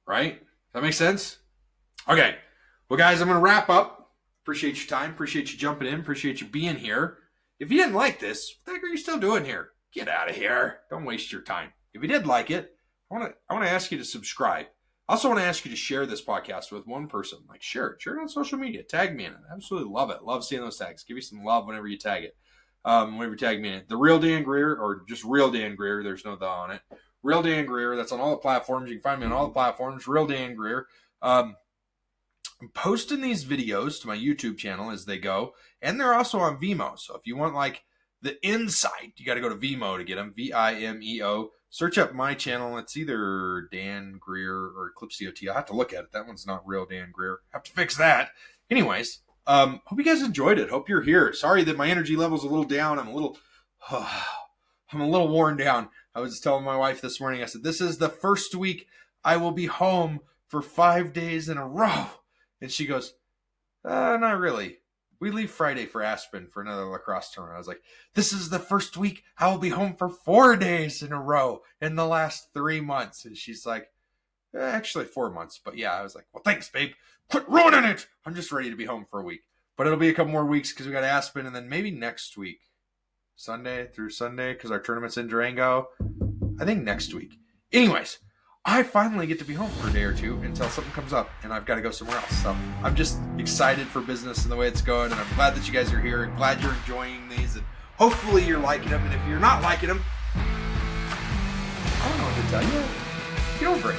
right 0.06 0.42
that 0.72 0.82
makes 0.82 0.96
sense? 0.96 1.38
Okay. 2.08 2.36
Well 2.88 2.98
guys 2.98 3.20
i'm 3.20 3.28
gonna 3.28 3.40
wrap 3.40 3.68
up. 3.68 4.12
Appreciate 4.42 4.78
your 4.78 4.86
time. 4.86 5.10
Appreciate 5.10 5.52
you 5.52 5.58
jumping 5.58 5.88
in. 5.88 6.00
Appreciate 6.00 6.40
you 6.40 6.46
being 6.46 6.76
here. 6.76 7.18
If 7.60 7.70
you 7.70 7.78
didn't 7.78 7.94
like 7.94 8.20
this, 8.20 8.54
what 8.64 8.72
the 8.72 8.78
heck 8.78 8.84
are 8.84 8.92
you 8.92 8.96
still 8.96 9.18
doing 9.18 9.44
here? 9.44 9.70
Get 9.92 10.08
out 10.08 10.30
of 10.30 10.36
here. 10.36 10.80
Don't 10.90 11.04
waste 11.04 11.32
your 11.32 11.42
time. 11.42 11.72
If 11.92 12.02
you 12.02 12.08
did 12.08 12.26
like 12.26 12.50
it, 12.50 12.74
I 13.10 13.14
want 13.14 13.30
to 13.30 13.36
I 13.48 13.54
want 13.54 13.66
to 13.66 13.72
ask 13.72 13.90
you 13.90 13.98
to 13.98 14.04
subscribe. 14.04 14.66
I 15.08 15.14
also 15.14 15.28
want 15.28 15.40
to 15.40 15.46
ask 15.46 15.64
you 15.64 15.70
to 15.70 15.76
share 15.76 16.04
this 16.04 16.22
podcast 16.22 16.70
with 16.70 16.86
one 16.86 17.06
person. 17.06 17.38
Like 17.48 17.62
share 17.62 17.88
it, 17.88 18.02
share 18.02 18.18
it 18.18 18.20
on 18.20 18.28
social 18.28 18.58
media. 18.58 18.82
Tag 18.82 19.16
me 19.16 19.24
in 19.24 19.32
it. 19.32 19.38
Absolutely 19.50 19.90
love 19.90 20.10
it. 20.10 20.22
Love 20.22 20.44
seeing 20.44 20.60
those 20.60 20.76
tags. 20.76 21.02
Give 21.02 21.16
you 21.16 21.22
some 21.22 21.42
love 21.42 21.66
whenever 21.66 21.86
you 21.86 21.96
tag 21.96 22.24
it. 22.24 22.36
Um, 22.84 23.16
whenever 23.16 23.32
you 23.32 23.38
tag 23.38 23.60
me 23.60 23.68
in 23.68 23.74
it. 23.76 23.88
The 23.88 23.96
real 23.96 24.18
Dan 24.18 24.42
Greer 24.42 24.76
or 24.76 25.04
just 25.08 25.24
real 25.24 25.50
Dan 25.50 25.76
Greer. 25.76 26.02
There's 26.02 26.26
no 26.26 26.36
the 26.36 26.46
on 26.46 26.72
it. 26.72 26.82
Real 27.22 27.42
Dan 27.42 27.64
Greer. 27.64 27.96
That's 27.96 28.12
on 28.12 28.20
all 28.20 28.32
the 28.32 28.36
platforms. 28.36 28.90
You 28.90 28.96
can 28.96 29.02
find 29.02 29.20
me 29.20 29.26
on 29.26 29.32
all 29.32 29.46
the 29.46 29.52
platforms. 29.52 30.06
Real 30.06 30.26
Dan 30.26 30.54
Greer. 30.54 30.86
Um, 31.22 31.56
I'm 32.60 32.68
posting 32.70 33.20
these 33.20 33.44
videos 33.44 34.00
to 34.02 34.08
my 34.08 34.16
YouTube 34.16 34.58
channel 34.58 34.90
as 34.90 35.04
they 35.04 35.18
go, 35.18 35.54
and 35.80 35.98
they're 35.98 36.14
also 36.14 36.38
on 36.40 36.60
Vimeo. 36.60 36.98
So 36.98 37.14
if 37.14 37.22
you 37.24 37.36
want 37.36 37.54
like 37.54 37.82
the 38.22 38.44
insight, 38.46 39.12
you 39.16 39.24
got 39.24 39.34
to 39.34 39.40
go 39.40 39.48
to 39.48 39.54
Vimeo 39.54 39.96
to 39.96 40.04
get 40.04 40.16
them. 40.16 40.32
V 40.34 40.52
I 40.52 40.74
M 40.74 41.00
E 41.02 41.22
O. 41.22 41.50
Search 41.70 41.98
up 41.98 42.14
my 42.14 42.34
channel. 42.34 42.78
It's 42.78 42.96
either 42.96 43.68
Dan 43.70 44.16
Greer 44.18 44.54
or 44.54 44.88
Eclipse 44.88 45.18
DOT. 45.18 45.48
I'll 45.48 45.54
have 45.54 45.66
to 45.66 45.76
look 45.76 45.92
at 45.92 46.04
it. 46.04 46.12
That 46.12 46.26
one's 46.26 46.46
not 46.46 46.66
real 46.66 46.86
Dan 46.86 47.10
Greer. 47.12 47.40
Have 47.52 47.62
to 47.64 47.72
fix 47.72 47.96
that. 47.98 48.30
Anyways, 48.70 49.20
um, 49.46 49.80
hope 49.84 49.98
you 49.98 50.04
guys 50.04 50.22
enjoyed 50.22 50.58
it. 50.58 50.70
Hope 50.70 50.88
you're 50.88 51.02
here. 51.02 51.32
Sorry 51.32 51.62
that 51.64 51.76
my 51.76 51.88
energy 51.88 52.16
level's 52.16 52.44
a 52.44 52.48
little 52.48 52.64
down. 52.64 52.98
I'm 52.98 53.08
a 53.08 53.14
little, 53.14 53.38
I'm 53.90 55.00
a 55.00 55.08
little 55.08 55.28
worn 55.28 55.56
down. 55.56 55.90
I 56.14 56.20
was 56.20 56.40
telling 56.40 56.64
my 56.64 56.76
wife 56.76 57.00
this 57.00 57.20
morning. 57.20 57.42
I 57.42 57.46
said 57.46 57.62
this 57.62 57.80
is 57.80 57.98
the 57.98 58.08
first 58.08 58.54
week 58.54 58.86
I 59.22 59.36
will 59.36 59.52
be 59.52 59.66
home 59.66 60.20
for 60.46 60.62
five 60.62 61.12
days 61.12 61.48
in 61.48 61.58
a 61.58 61.66
row. 61.66 62.06
And 62.60 62.72
she 62.72 62.86
goes, 62.86 63.14
uh, 63.84 64.16
not 64.18 64.38
really. 64.38 64.78
We 65.20 65.30
leave 65.30 65.50
Friday 65.50 65.86
for 65.86 66.02
Aspen 66.02 66.46
for 66.46 66.62
another 66.62 66.84
lacrosse 66.84 67.30
tournament. 67.30 67.56
I 67.56 67.58
was 67.58 67.68
like, 67.68 67.82
this 68.14 68.32
is 68.32 68.50
the 68.50 68.58
first 68.58 68.96
week 68.96 69.24
I 69.36 69.50
will 69.50 69.58
be 69.58 69.70
home 69.70 69.94
for 69.94 70.08
four 70.08 70.56
days 70.56 71.02
in 71.02 71.12
a 71.12 71.20
row 71.20 71.62
in 71.80 71.96
the 71.96 72.06
last 72.06 72.48
three 72.54 72.80
months. 72.80 73.24
And 73.24 73.36
she's 73.36 73.66
like, 73.66 73.88
eh, 74.54 74.60
actually 74.60 75.06
four 75.06 75.30
months. 75.30 75.60
But 75.62 75.76
yeah, 75.76 75.92
I 75.92 76.02
was 76.02 76.14
like, 76.14 76.26
well, 76.32 76.42
thanks, 76.44 76.68
babe. 76.68 76.92
Quit 77.30 77.48
ruining 77.48 77.84
it. 77.84 78.06
I'm 78.24 78.34
just 78.34 78.52
ready 78.52 78.70
to 78.70 78.76
be 78.76 78.84
home 78.84 79.06
for 79.10 79.20
a 79.20 79.24
week. 79.24 79.42
But 79.76 79.86
it'll 79.86 79.98
be 79.98 80.08
a 80.08 80.14
couple 80.14 80.32
more 80.32 80.46
weeks 80.46 80.72
because 80.72 80.86
we 80.86 80.92
got 80.92 81.04
Aspen 81.04 81.46
and 81.46 81.54
then 81.54 81.68
maybe 81.68 81.90
next 81.90 82.36
week, 82.36 82.60
Sunday 83.36 83.86
through 83.86 84.10
Sunday, 84.10 84.52
because 84.52 84.70
our 84.70 84.80
tournament's 84.80 85.16
in 85.16 85.28
Durango. 85.28 85.88
I 86.60 86.64
think 86.64 86.82
next 86.82 87.14
week. 87.14 87.34
Anyways, 87.72 88.18
I 88.70 88.82
finally 88.82 89.26
get 89.26 89.38
to 89.38 89.46
be 89.46 89.54
home 89.54 89.70
for 89.70 89.88
a 89.88 89.90
day 89.90 90.02
or 90.02 90.12
two 90.12 90.36
until 90.42 90.68
something 90.68 90.92
comes 90.92 91.14
up 91.14 91.30
and 91.42 91.54
I've 91.54 91.64
got 91.64 91.76
to 91.76 91.80
go 91.80 91.90
somewhere 91.90 92.18
else. 92.18 92.36
So 92.42 92.54
I'm 92.82 92.94
just 92.94 93.18
excited 93.38 93.86
for 93.86 94.02
business 94.02 94.42
and 94.42 94.52
the 94.52 94.56
way 94.56 94.68
it's 94.68 94.82
going, 94.82 95.10
and 95.10 95.18
I'm 95.18 95.34
glad 95.36 95.54
that 95.54 95.66
you 95.66 95.72
guys 95.72 95.90
are 95.90 96.00
here 96.00 96.24
and 96.24 96.36
glad 96.36 96.60
you're 96.60 96.74
enjoying 96.74 97.30
these, 97.30 97.56
and 97.56 97.64
hopefully 97.96 98.44
you're 98.44 98.58
liking 98.58 98.90
them. 98.90 99.02
And 99.06 99.14
if 99.14 99.26
you're 99.26 99.40
not 99.40 99.62
liking 99.62 99.88
them, 99.88 100.02
I 100.34 102.08
don't 102.10 102.18
know 102.18 102.24
what 102.24 102.36
to 102.36 102.50
tell 102.50 102.62
you. 102.62 102.84
Get 103.58 103.68
over 103.68 103.90
it. 103.90 103.96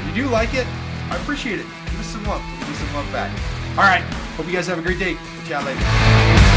If 0.00 0.16
you 0.16 0.24
do 0.24 0.28
like 0.30 0.52
it, 0.52 0.66
I 0.66 1.16
appreciate 1.22 1.60
it. 1.60 1.66
Give 1.84 2.00
us 2.00 2.06
some 2.06 2.24
love. 2.24 2.42
Give 2.58 2.70
us 2.70 2.76
some 2.76 2.94
love 2.94 3.12
back. 3.12 3.30
All 3.78 3.84
right. 3.84 4.02
Hope 4.36 4.46
you 4.46 4.52
guys 4.52 4.66
have 4.66 4.80
a 4.80 4.82
great 4.82 4.98
day. 4.98 5.16
Ciao 5.46 5.64
later. 5.64 6.47